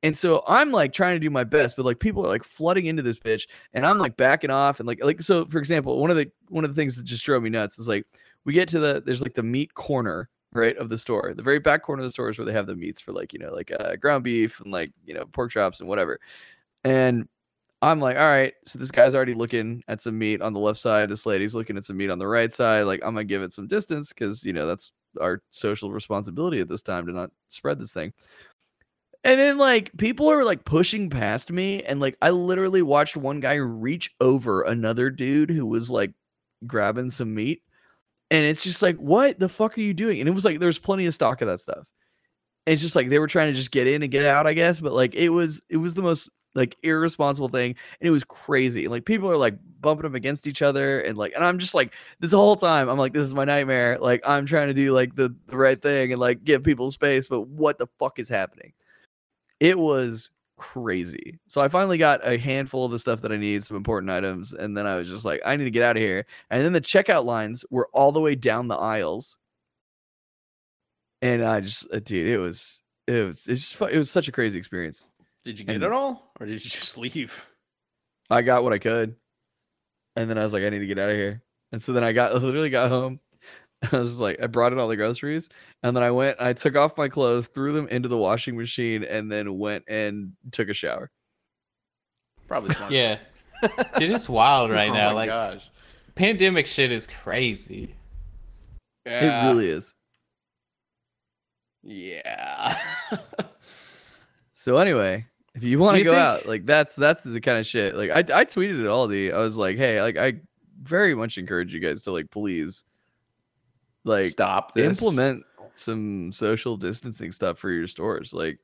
[0.05, 2.87] And so I'm like trying to do my best, but like people are like flooding
[2.87, 5.45] into this bitch, and I'm like backing off and like like so.
[5.47, 7.89] For example, one of the one of the things that just drove me nuts is
[7.89, 8.07] like
[8.45, 11.32] we get to the there's like the meat corner right of the store.
[11.34, 13.32] The very back corner of the store is where they have the meats for like
[13.32, 16.18] you know like uh, ground beef and like you know pork chops and whatever.
[16.84, 17.28] And
[17.82, 20.78] I'm like, all right, so this guy's already looking at some meat on the left
[20.78, 21.09] side.
[21.09, 22.82] This lady's looking at some meat on the right side.
[22.82, 26.68] Like, I'm gonna give it some distance because you know that's our social responsibility at
[26.68, 28.12] this time to not spread this thing.
[29.24, 33.40] And then like people are like pushing past me, and like I literally watched one
[33.40, 36.12] guy reach over another dude who was like
[36.66, 37.62] grabbing some meat.
[38.33, 40.18] And it's just like, what the fuck are you doing?
[40.18, 41.87] And it was like there was plenty of stock of that stuff.
[42.66, 44.55] And it's just like they were trying to just get in and get out, I
[44.55, 44.80] guess.
[44.80, 48.87] But like it was it was the most like irresponsible thing and it was crazy
[48.87, 51.95] like people are like bumping them against each other and like and i'm just like
[52.20, 55.14] this whole time i'm like this is my nightmare like i'm trying to do like
[55.14, 58.70] the the right thing and like give people space but what the fuck is happening
[59.61, 60.28] it was
[60.63, 64.09] crazy so i finally got a handful of the stuff that i need some important
[64.11, 66.65] items and then i was just like i need to get out of here and
[66.65, 69.37] then the checkout lines were all the way down the aisles
[71.21, 74.33] and i just uh, dude it was it was it's just it was such a
[74.33, 75.07] crazy experience
[75.45, 77.45] Did you get And- it all, or did you just leave?
[78.31, 79.17] I got what I could.
[80.15, 81.43] And then I was like, I need to get out of here.
[81.73, 83.19] And so then I got literally got home.
[83.93, 85.49] I was like, I brought in all the groceries.
[85.83, 89.03] And then I went, I took off my clothes, threw them into the washing machine,
[89.05, 91.11] and then went and took a shower.
[92.47, 92.93] Probably smart.
[92.93, 93.18] Yeah.
[93.97, 95.09] Dude, it's wild right oh now.
[95.11, 95.70] my like gosh.
[96.14, 97.95] pandemic shit is crazy.
[99.07, 99.47] Yeah.
[99.47, 99.95] It really is.
[101.83, 102.78] Yeah.
[104.62, 105.26] So anyway,
[105.57, 107.97] if you want to go think- out, like that's that's the kind of shit.
[107.97, 109.35] Like I I tweeted at Aldi.
[109.35, 110.35] I was like, hey, like I
[110.80, 112.85] very much encourage you guys to like please
[114.05, 114.87] like Stop this.
[114.87, 115.45] implement
[115.75, 118.33] some social distancing stuff for your stores.
[118.35, 118.59] Like,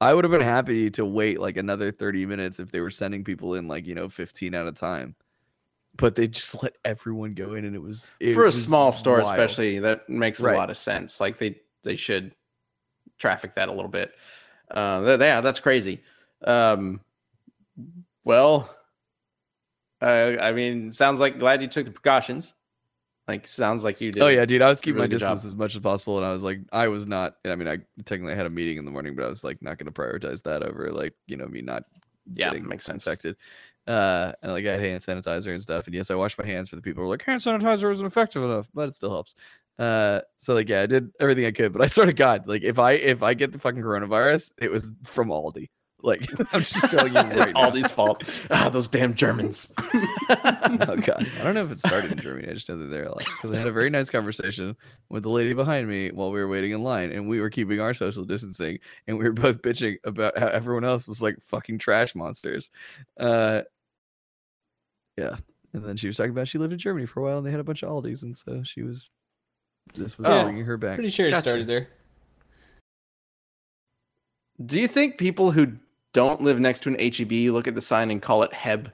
[0.00, 3.24] I would have been happy to wait like another 30 minutes if they were sending
[3.24, 5.14] people in like, you know, 15 at a time.
[5.96, 8.92] But they just let everyone go in and it was it for a was small
[8.92, 9.30] store, wild.
[9.32, 9.80] especially.
[9.80, 10.54] That makes Right.
[10.54, 11.20] a lot of sense.
[11.20, 12.34] Like they they should
[13.18, 14.12] traffic that a little bit.
[14.70, 16.00] Uh, th- yeah, that's crazy.
[16.44, 17.00] Um,
[18.22, 18.72] well,
[20.00, 22.54] uh, I mean, sounds like glad you took the precautions.
[23.28, 24.22] Like, sounds like you did.
[24.22, 24.62] Oh yeah, dude.
[24.62, 25.34] I was keeping really my good job.
[25.34, 27.36] distance as much as possible, and I was like, I was not.
[27.44, 29.78] I mean, I technically had a meeting in the morning, but I was like, not
[29.78, 31.84] going to prioritize that over like, you know, me not
[32.34, 33.04] Yeah, getting makes sense.
[33.04, 33.36] infected.
[33.86, 36.68] Uh, and like I had hand sanitizer and stuff, and yes, I washed my hands
[36.70, 39.34] for the people who are like hand sanitizer isn't effective enough, but it still helps.
[39.78, 42.62] Uh, so like yeah, I did everything I could, but I sort of God, like
[42.62, 45.68] if I if I get the fucking coronavirus, it was from Aldi.
[46.02, 47.70] Like I'm just telling you right it's now.
[47.70, 48.22] Aldi's fault.
[48.50, 49.72] Ah, those damn Germans.
[50.30, 52.46] Oh god, I don't know if it started in Germany.
[52.48, 54.76] I just know that they're like because I had a very nice conversation
[55.08, 57.80] with the lady behind me while we were waiting in line, and we were keeping
[57.80, 61.78] our social distancing, and we were both bitching about how everyone else was like fucking
[61.78, 62.70] trash monsters.
[63.18, 63.62] Uh,
[65.16, 65.36] yeah,
[65.72, 67.50] and then she was talking about she lived in Germany for a while, and they
[67.50, 69.10] had a bunch of Aldis, and so she was
[69.94, 70.96] this was Oh, bringing her back.
[70.96, 71.40] Pretty sure it Gotcha.
[71.42, 71.88] started there.
[74.64, 75.72] Do you think people who
[76.18, 78.92] don't live next to an HEB look at the sign and call it Heb?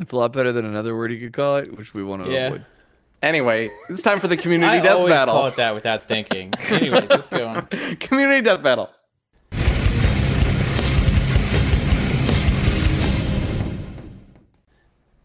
[0.00, 2.30] It's a lot better than another word you could call it, which we want to
[2.30, 2.46] Yeah.
[2.46, 2.64] avoid.
[3.20, 5.34] Anyway, it's time for the community I death always battle.
[5.34, 6.52] call it that without thinking.
[6.70, 7.66] Anyways, let's go on.
[8.00, 8.90] community death battle.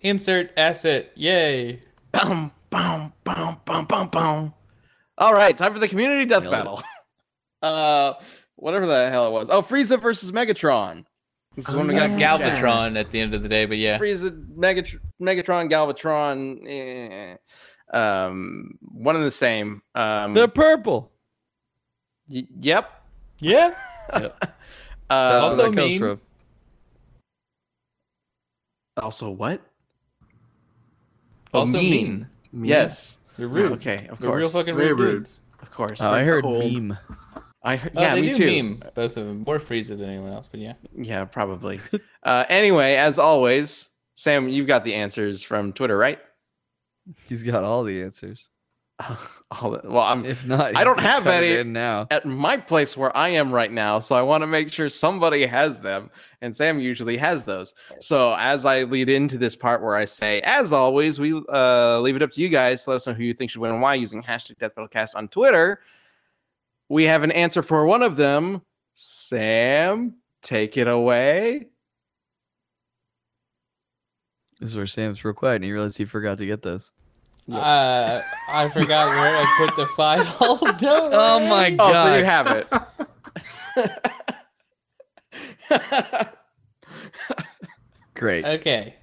[0.01, 1.11] Insert asset.
[1.15, 1.82] Yay.
[2.11, 4.53] Boom, boom, boom, boom, boom, boom.
[5.17, 6.57] All right, time for the community death Nailed it.
[6.57, 6.82] battle.
[7.61, 8.13] Uh,
[8.56, 9.49] whatever the hell it was.
[9.49, 11.06] Oh, Frieza versus Megatron.
[11.56, 13.66] This is Oh, when we We got got Galvatron at the end of the day,
[13.66, 13.97] but yeah.
[13.97, 16.60] Frieza, Megatr- Megatron, Galvatron.
[16.68, 17.38] Eh.
[17.97, 19.82] Um, one and the same.
[19.93, 21.12] Um, The purple.
[22.28, 22.91] y- yep.
[23.39, 23.74] Yeah.
[24.20, 24.38] Yep.
[25.10, 25.99] Uh, also where that comes mean.
[25.99, 26.22] from.
[28.97, 29.62] also what?
[31.53, 32.28] Also mean.
[32.51, 32.66] mean.
[32.70, 33.18] Yes.
[33.38, 33.72] They're rude.
[33.74, 34.39] Okay, of They're course.
[34.39, 35.30] real fucking rude, rude.
[35.62, 36.01] Of course.
[36.01, 36.72] Oh, I heard cold.
[36.72, 36.97] meme.
[37.66, 38.63] I heard, Oh, yeah, they me do too.
[38.63, 39.43] meme, both of them.
[39.45, 40.74] More Frieza than anyone else, but yeah.
[40.95, 41.80] Yeah, probably.
[42.24, 46.20] uh, anyway, as always, Sam, you've got the answers from Twitter, right?
[47.28, 48.47] He's got all the answers.
[49.61, 52.07] All the- well, I'm If not, I don't have any- now.
[52.11, 55.45] at my place where I am right now, so I want to make sure somebody
[55.45, 56.09] has them,
[56.41, 57.74] and Sam usually has those.
[57.99, 62.16] So as I lead into this part where I say, as always, we uh, leave
[62.16, 63.82] it up to you guys to let us know who you think should win and
[63.82, 65.82] why using hashtag DeathBattleCast on Twitter.
[66.90, 68.62] We have an answer for one of them.
[68.94, 71.68] Sam, take it away.
[74.60, 76.92] This is where Sam's real quiet, and he realized he forgot to get those.
[77.52, 80.58] Uh, I forgot where I put the file.
[80.80, 81.50] Don't Oh worry.
[81.50, 82.20] my Oh, so God.
[82.20, 82.48] you have
[86.18, 86.28] it.
[88.16, 88.46] Great.
[88.46, 88.96] Okay.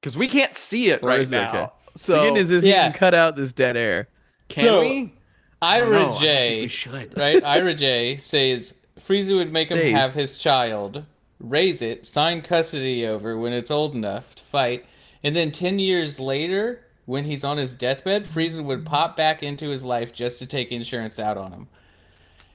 [0.00, 1.48] Because we can't see it Or right now.
[1.48, 1.66] okay?
[1.96, 2.86] So the good news is yeah.
[2.86, 4.08] you can cut out this dead air.
[4.48, 5.12] Can So, we?
[5.62, 7.16] I don't know, Ira I J, we should.
[7.18, 7.42] right?
[7.44, 8.74] Ira J says
[9.06, 11.04] Frieza would make him have his child,
[11.40, 14.84] raise it, sign custody over when it's old enough to fight,
[15.22, 19.68] and then 10 years later, when he's on his deathbed, Frieza would pop back into
[19.68, 21.68] his life just to take insurance out on him.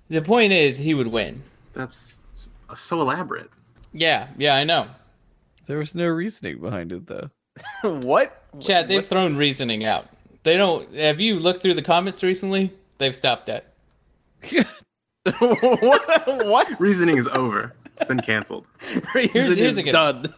[0.10, 1.42] The point is, he would win.
[1.74, 2.16] That's
[2.76, 3.50] so elaborate.
[3.94, 4.88] Yeah, yeah, I know.
[5.68, 7.30] There was no reasoning behind it, though.
[7.84, 8.44] what?
[8.60, 10.08] Chad, they've What- thrown reasoning out.
[10.44, 10.94] They don't.
[10.96, 12.74] Have you looked through the comments recently?
[12.98, 13.74] They've stopped that.
[15.40, 16.28] what?
[16.46, 16.80] what?
[16.80, 17.74] Reasoning is over.
[17.96, 18.66] It's been canceled.
[19.14, 20.34] Reason Here's- here's is done.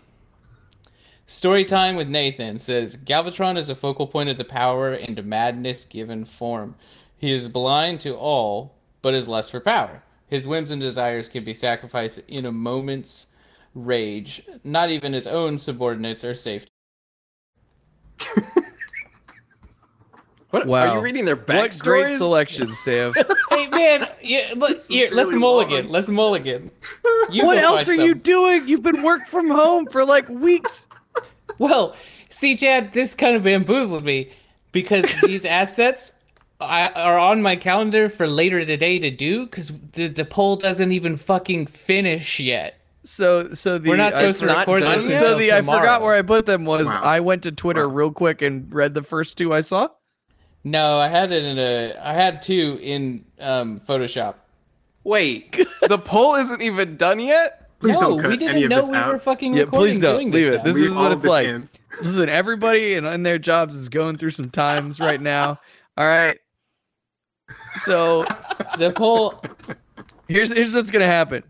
[1.26, 5.86] Story time with Nathan says Galvatron is a focal point of the power and madness
[5.86, 6.76] given form.
[7.18, 10.04] He is blind to all, but is lust for power.
[10.28, 13.28] His whims and desires can be sacrificed in a moment's
[13.74, 14.44] rage.
[14.64, 16.66] Not even his own subordinates are safe.
[20.54, 20.66] What?
[20.66, 20.96] Are Wow.
[20.98, 23.14] you reading their What great selection, Sam.
[23.50, 25.86] hey man, yeah, let's here, let's really mulligan.
[25.86, 25.92] long.
[25.94, 26.70] Let's mulligan.
[27.32, 28.68] You what else are find you doing?
[28.68, 30.86] You've been work from home for like weeks.
[31.60, 31.96] Well,
[32.30, 34.32] see, Chad, this kind of bamboozled me
[34.72, 36.12] because these assets
[36.60, 40.92] I, are on my calendar for later today to do because the, the poll doesn't
[40.92, 42.80] even fucking finish yet.
[43.04, 45.06] So, so the We're not I supposed to not record done this?
[45.08, 47.02] So until the I forgot where I put them was Wow.
[47.04, 47.96] I went to Twitter Wow.
[47.96, 49.88] real quick and read the first two I saw.
[50.64, 51.96] No, I had it in a.
[52.02, 54.36] I had two in um, Photoshop.
[55.04, 55.52] Wait,
[55.88, 57.70] the poll isn't even done yet.
[57.80, 59.12] Please no, don't cut we didn't any of know this we out.
[59.12, 60.16] were fucking Yeah, recording please don't.
[60.16, 60.54] doing Leave this.
[60.54, 60.58] it.
[60.60, 60.64] now.
[60.64, 61.48] This Leave is what all it's this like.
[61.48, 61.70] in.
[62.02, 65.60] Listen, everybody in, in their jobs is going through some times right now.
[65.98, 66.38] All right.
[67.82, 68.24] So
[68.78, 69.44] the poll.
[70.30, 71.44] here's here's what's gonna happen.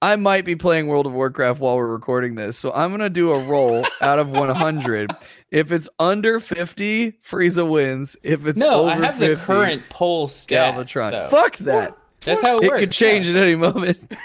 [0.00, 3.32] I might be playing World of Warcraft while we're recording this, so I'm gonna do
[3.32, 5.12] a roll out of 100.
[5.52, 8.16] If it's under 50, Frieza wins.
[8.22, 10.74] If it's No, over I have 50, the current poll stats.
[10.74, 11.10] Galvatron.
[11.12, 11.28] though.
[11.28, 11.96] Fuck that.
[12.22, 12.80] That's how it, It works.
[12.80, 13.32] could change yeah.
[13.34, 14.12] at any moment.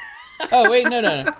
[0.52, 1.34] Oh wait, no, no, no.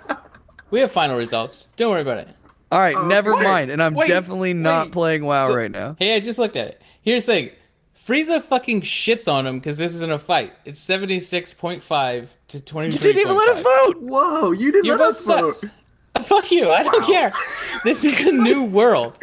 [0.72, 1.68] We have final results.
[1.76, 2.28] Don't worry about it.
[2.72, 3.44] All right, Uh, never what?
[3.44, 3.70] mind.
[3.70, 4.92] And I'm Wait, definitely not wait.
[4.92, 5.94] playing WoW So- right now.
[6.00, 6.82] Hey, I just looked at it.
[7.02, 7.50] Here's the thing.
[8.06, 10.52] Frieza fucking shits on him because this isn't a fight.
[10.64, 12.92] It's 76.5 to 23.
[12.92, 13.96] You didn't even let us vote.
[14.00, 15.54] Whoa, you didn't Your let vote us vote.
[15.54, 15.72] sucks.
[16.28, 16.70] Fuck you.
[16.70, 17.06] I don't Wow.
[17.06, 17.32] care.
[17.84, 19.16] This is a new world.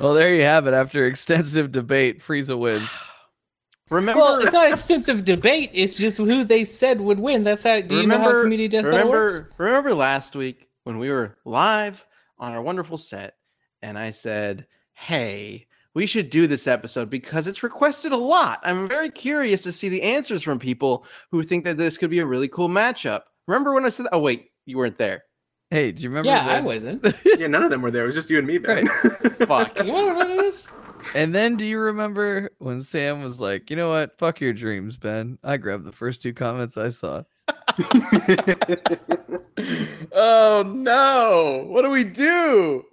[0.00, 0.72] Well, there you have it.
[0.72, 2.96] After extensive debate, Frieza wins.
[3.90, 5.70] Remember, Well, it's not extensive debate.
[5.74, 7.42] It's just who they said would win.
[7.44, 7.80] That's how.
[7.80, 9.48] Do you know how remember, community death remember, works?
[9.58, 12.06] remember last week when we were live
[12.38, 13.34] on our wonderful set,
[13.82, 18.88] and I said, "Hey, we should do this episode because it's requested a lot." I'm
[18.88, 22.26] very curious to see the answers from people who think that this could be a
[22.26, 23.22] really cool matchup.
[23.48, 24.14] Remember when I said, that?
[24.14, 25.24] "Oh wait, you weren't there."
[25.70, 26.28] Hey, do you remember?
[26.28, 27.06] Yeah, I wasn't.
[27.24, 28.02] yeah, none of them were there.
[28.02, 28.86] It was just you and me, Ben.
[29.46, 29.84] Fuck.
[29.84, 30.68] You want to know this?
[31.14, 34.18] And then do you remember when Sam was like, you know what?
[34.18, 35.38] Fuck your dreams, Ben.
[35.44, 37.22] I grabbed the first two comments I saw.
[40.12, 41.64] oh no!
[41.68, 42.84] What do we do?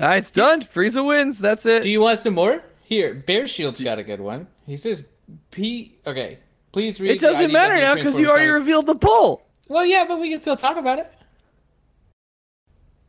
[0.00, 0.62] All right, it's done.
[0.62, 1.38] Frieza wins.
[1.38, 1.82] That's it.
[1.82, 2.62] Do you want some more?
[2.82, 4.46] Here, Bear Shield's got a good one.
[4.66, 5.08] He says,
[5.50, 6.38] "P." Okay,
[6.72, 7.12] please read.
[7.12, 9.45] it doesn't matter now because you already revealed the poll.
[9.68, 11.12] Well, yeah, but we can still talk about it.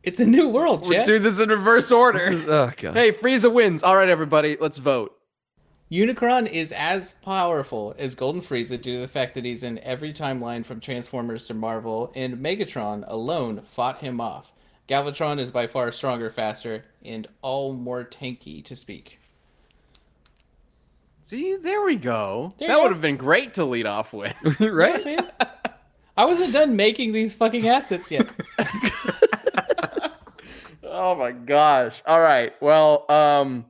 [0.02, 1.06] It's a new world, We Jeff.
[1.06, 2.18] do this in reverse order.
[2.18, 2.96] This is- oh god.
[2.96, 3.82] Hey, Frieza wins.
[3.82, 5.14] All right, everybody, let's vote.
[5.90, 10.12] Unicron is as powerful as Golden Frieza due to the fact that he's in every
[10.12, 14.52] timeline from Transformers to Marvel, and Megatron alone fought him off.
[14.88, 19.18] Galvatron is by far stronger, faster, and all more tanky to speak.
[21.22, 22.54] See, there we go.
[22.58, 22.82] There you that go.
[22.84, 24.34] would have been great to lead off with.
[24.60, 25.04] right?
[25.06, 25.30] Yeah, man.
[26.18, 28.26] I wasn't done making these fucking assets yet.
[30.82, 32.02] oh my gosh.
[32.06, 32.52] All right.
[32.60, 33.66] Well, um,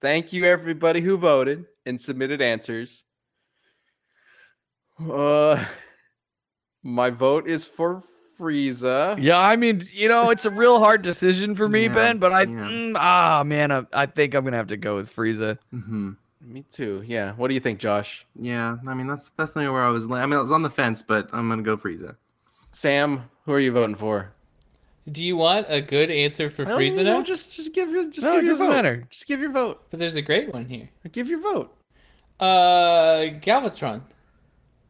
[0.00, 3.04] thank you everybody who voted and submitted answers.
[4.98, 5.62] Uh,
[6.82, 8.02] my vote is for
[8.40, 9.18] Frieza.
[9.20, 12.16] Yeah, I mean, you know, it's a real hard decision for me, Yeah, Ben.
[12.16, 12.46] But I, yeah.
[12.46, 15.58] mm, ah, man, I, I think I'm gonna have to go with Frieza.
[15.70, 16.12] hmm
[16.46, 17.02] Me too.
[17.06, 17.32] Yeah.
[17.32, 18.24] What do you think, Josh?
[18.36, 20.06] Yeah, I mean that's definitely where I was.
[20.06, 22.14] la- I mean, I was on the fence, but I'm gonna go Frieza.
[22.70, 24.32] Sam, who are you voting for?
[25.10, 27.22] Do you want a good answer for No, Frieza you know, now?
[27.22, 28.72] just just give your just No, give it your doesn't vote.
[28.72, 29.06] matter.
[29.10, 29.82] Just give your vote.
[29.90, 30.88] But there's a great one here.
[31.10, 31.76] Give your vote.
[32.38, 34.02] Uh, Galvatron.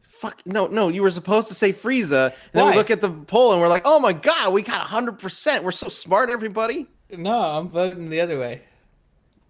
[0.03, 0.89] Fuck no, no.
[0.89, 3.67] You were supposed to say Frieza, and then we look at the poll and we're
[3.67, 5.63] like, oh my god, we got hundred percent.
[5.63, 6.87] We're so smart, everybody.
[7.15, 8.61] No, I'm voting the other way.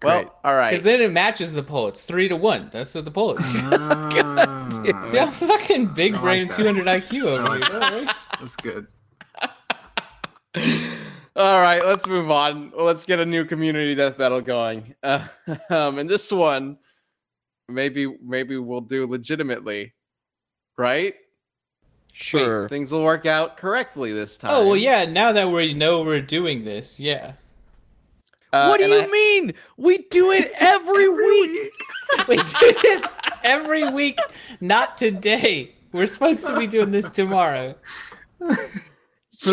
[0.02, 0.70] Well, all right.
[0.70, 1.88] Because then it matches the poll.
[1.88, 2.70] It's three to one.
[2.72, 3.44] That's what the poll is.
[3.54, 6.56] Ah, See how fucking big like brain that.
[6.56, 7.74] 200 IQ over I like here.
[7.74, 8.14] all right?
[8.38, 8.86] that's good.
[11.36, 12.72] All right, let's move on.
[12.76, 14.94] Let's get a new community death battle going.
[15.04, 15.24] Uh,
[15.70, 16.78] um, and this one,
[17.68, 19.94] maybe maybe we'll do legitimately,
[20.76, 21.14] right?
[22.12, 22.68] Sure.
[22.68, 24.50] Things will work out correctly this time.
[24.52, 25.04] Oh well, yeah.
[25.04, 27.34] Now that we know we're doing this, yeah.
[28.52, 29.54] Uh, what do you I- mean?
[29.76, 31.70] We do it every week.
[32.26, 34.18] We do this every week.
[34.62, 35.74] Not today.
[35.92, 37.74] We're supposed to be doing this tomorrow.
[38.38, 38.46] For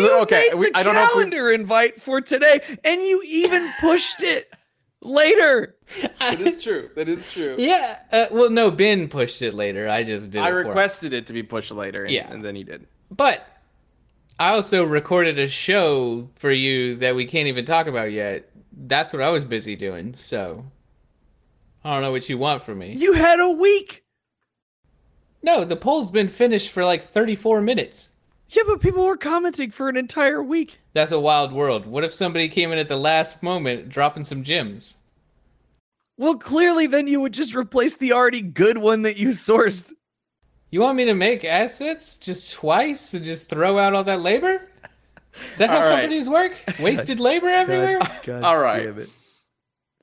[0.08, 3.02] You okay, made we- the I don't know if we- calendar invite for today, and
[3.02, 4.50] you even pushed it
[5.02, 5.76] later.
[6.18, 6.88] That is true.
[6.96, 7.56] That is true.
[7.58, 7.98] Yeah.
[8.10, 9.86] Uh, well, no, Ben pushed it later.
[9.88, 10.40] I just did.
[10.42, 12.32] I it requested it to be pushed later, and, Yeah.
[12.32, 12.86] and then he did.
[13.10, 13.46] But
[14.40, 18.48] I also recorded a show for you that we can't even talk about yet.
[18.76, 20.14] That's what I was busy doing.
[20.14, 20.64] So
[21.82, 22.92] I don't know what you want from me.
[22.92, 24.04] You had a week.
[25.42, 28.10] No, the poll's been finished for like 34 minutes.
[28.48, 30.80] Yeah, but people were commenting for an entire week.
[30.92, 31.86] That's a wild world.
[31.86, 34.98] What if somebody came in at the last moment dropping some gems?
[36.16, 39.92] Well, clearly, then you would just replace the already good one that you sourced.
[40.70, 44.68] You want me to make assets just twice and just throw out all that labor?
[45.52, 46.00] Is that how All right.
[46.02, 46.52] companies work?
[46.80, 47.98] Wasted labor everywhere?
[48.24, 48.84] God All right.
[48.84, 49.10] damn it.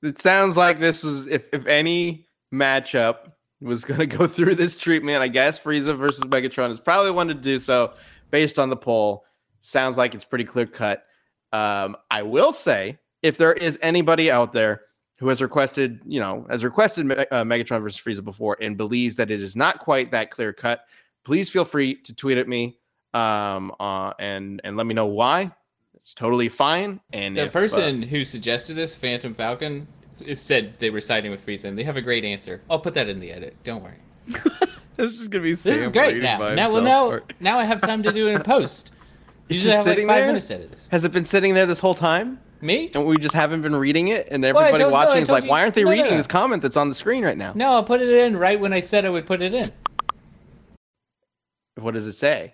[0.01, 3.31] It sounds like this was if if any matchup
[3.61, 7.33] was gonna go through this treatment, I guess Frieza versus Megatron is probably one to
[7.33, 7.93] do so
[8.31, 9.25] based on the poll.
[9.61, 11.05] Sounds like it's pretty clear cut.
[11.53, 14.81] Um, I will say, if there is anybody out there
[15.19, 19.15] who has requested, you know, has requested Me- uh, Megatron versus Frieza before and believes
[19.15, 20.81] that it is not quite that clear cut,
[21.23, 22.77] please feel free to tweet at me
[23.13, 25.51] um, uh, and and let me know why.
[25.95, 26.99] It's totally fine.
[27.13, 29.87] And The if, uh, person who suggested this, Phantom Falcon,
[30.25, 32.61] is said they were siding with Frieza, and they have a great answer.
[32.69, 33.55] I'll put that in the edit.
[33.63, 33.99] Don't worry.
[34.95, 35.53] This is gonna be.
[35.53, 36.37] This is great now.
[36.53, 38.93] Now, well, now, now I have time to do it in post.
[39.49, 40.27] It's Usually I just have like sitting five there?
[40.27, 40.87] minutes to edit this.
[40.91, 42.39] has it been sitting there this whole time?
[42.61, 42.91] Me?
[42.95, 45.43] and we just haven't been reading it and I everybody told- no, watching is like
[45.43, 46.17] you- why aren't they no, no, reading no.
[46.17, 48.71] this comment that's on the screen right now No, I'll put it in right when
[48.71, 49.69] I said I would put it in.
[51.75, 52.53] what does it say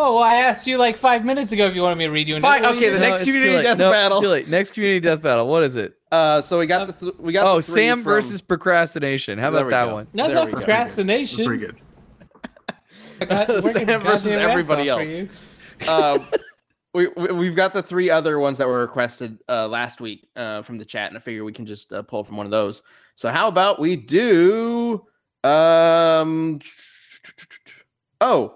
[0.00, 2.28] Oh, well, I asked you like five minutes ago if you wanted me to read
[2.28, 2.36] you.
[2.36, 3.02] and Fine, okay, you the do?
[3.02, 4.20] next community death battle.
[4.20, 4.46] Too late.
[4.46, 5.48] Next community death battle.
[5.48, 5.94] What is it?
[6.12, 9.38] uh so we got the th- we got Oh, the three Sam from- versus procrastination.
[9.38, 9.94] How about that go.
[9.94, 10.06] one?
[10.14, 10.56] No, it's There not we go.
[10.58, 11.44] That's procrastination.
[11.46, 11.76] pretty good.
[13.28, 15.10] God- working Sam versus everybody else.
[15.10, 15.28] you.
[15.88, 16.18] uh,
[16.94, 20.62] we, we we've got the three other ones that were requested uh, last week uh,
[20.62, 22.82] from the chat, and I figure we can just uh, pull from one of those.
[23.16, 25.04] So how about we do
[25.44, 26.60] um
[28.20, 28.54] oh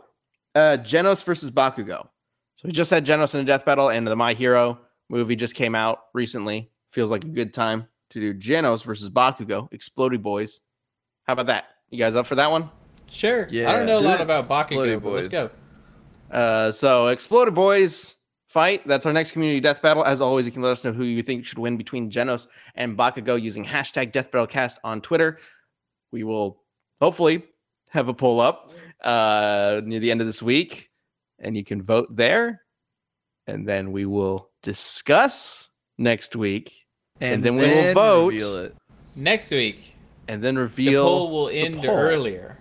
[0.54, 2.08] uh Genos versus Bakugo.
[2.56, 4.78] So we just had Genos in a death battle, and the My Hero
[5.08, 6.70] movie just came out recently.
[6.90, 10.60] Feels like a good time to do Genos versus Bakugo, Explodey Boys.
[11.24, 11.64] How about that?
[11.90, 12.70] You guys up for that one?
[13.10, 13.46] Sure.
[13.50, 13.70] Yeah.
[13.70, 14.22] I don't know a lot it.
[14.22, 15.50] about Bakugo, Exploded but let's go.
[16.30, 18.14] Uh, so Exploded Boys
[18.46, 18.86] fight.
[18.86, 20.04] That's our next community death battle.
[20.04, 22.96] As always, you can let us know who you think should win between Genos and
[22.96, 25.38] Bakugo using hashtag Death Battle Cast on Twitter.
[26.10, 26.62] We will
[27.00, 27.44] hopefully
[27.88, 28.72] have a poll up
[29.04, 30.90] uh, near the end of this week,
[31.38, 32.62] and you can vote there.
[33.46, 36.72] And then we will discuss next week,
[37.20, 38.28] And then we will vote.
[38.32, 38.76] reveal it.
[39.16, 39.96] Next week,
[40.28, 41.04] and then the reveal.
[41.04, 41.90] poll will end poll.
[41.90, 42.56] earlier.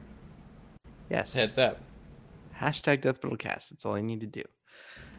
[1.09, 1.79] yes, Heads up.
[2.59, 3.69] hashtag Death Battle Cast.
[3.69, 4.41] That's all I need to do.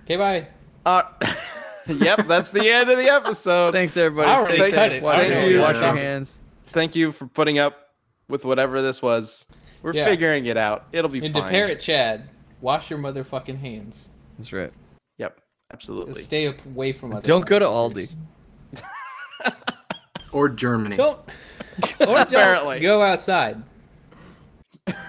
[0.04, 0.48] Okay, bye.
[0.84, 1.02] Uh,
[1.86, 3.72] yep, that's the end of the episode.
[3.72, 4.28] Thanks everybody.
[4.28, 5.02] I Stay already safe.
[5.02, 5.60] Wash, Thank your- you.
[5.60, 6.40] wash your hands.
[6.72, 7.76] thank you for putting up
[8.28, 9.46] with whatever this was.
[9.82, 10.04] We're Yeah.
[10.06, 10.86] figuring it out.
[10.92, 11.50] It'll be And to fine.
[11.50, 12.28] parrot Chad,
[12.60, 14.10] wash your motherfucking hands.
[14.38, 14.72] That's right.
[15.18, 15.40] Yep,
[15.72, 16.22] absolutely.
[16.22, 18.14] Stay away from other Don't go to Aldi.
[20.32, 20.96] Or Germany.
[20.96, 21.18] Don't.
[22.00, 22.80] Or don't Apparently.
[22.80, 23.62] go outside.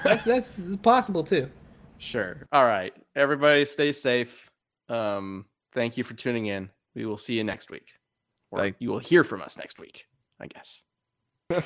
[0.03, 1.49] That's that's possible too.
[1.97, 2.45] Sure.
[2.51, 2.93] All right.
[3.15, 4.49] Everybody stay safe.
[4.89, 6.69] Um, thank you for tuning in.
[6.95, 7.93] We will see you next week.
[8.51, 8.75] Or Bye.
[8.79, 10.07] you will hear from us next week,
[10.41, 10.81] I guess.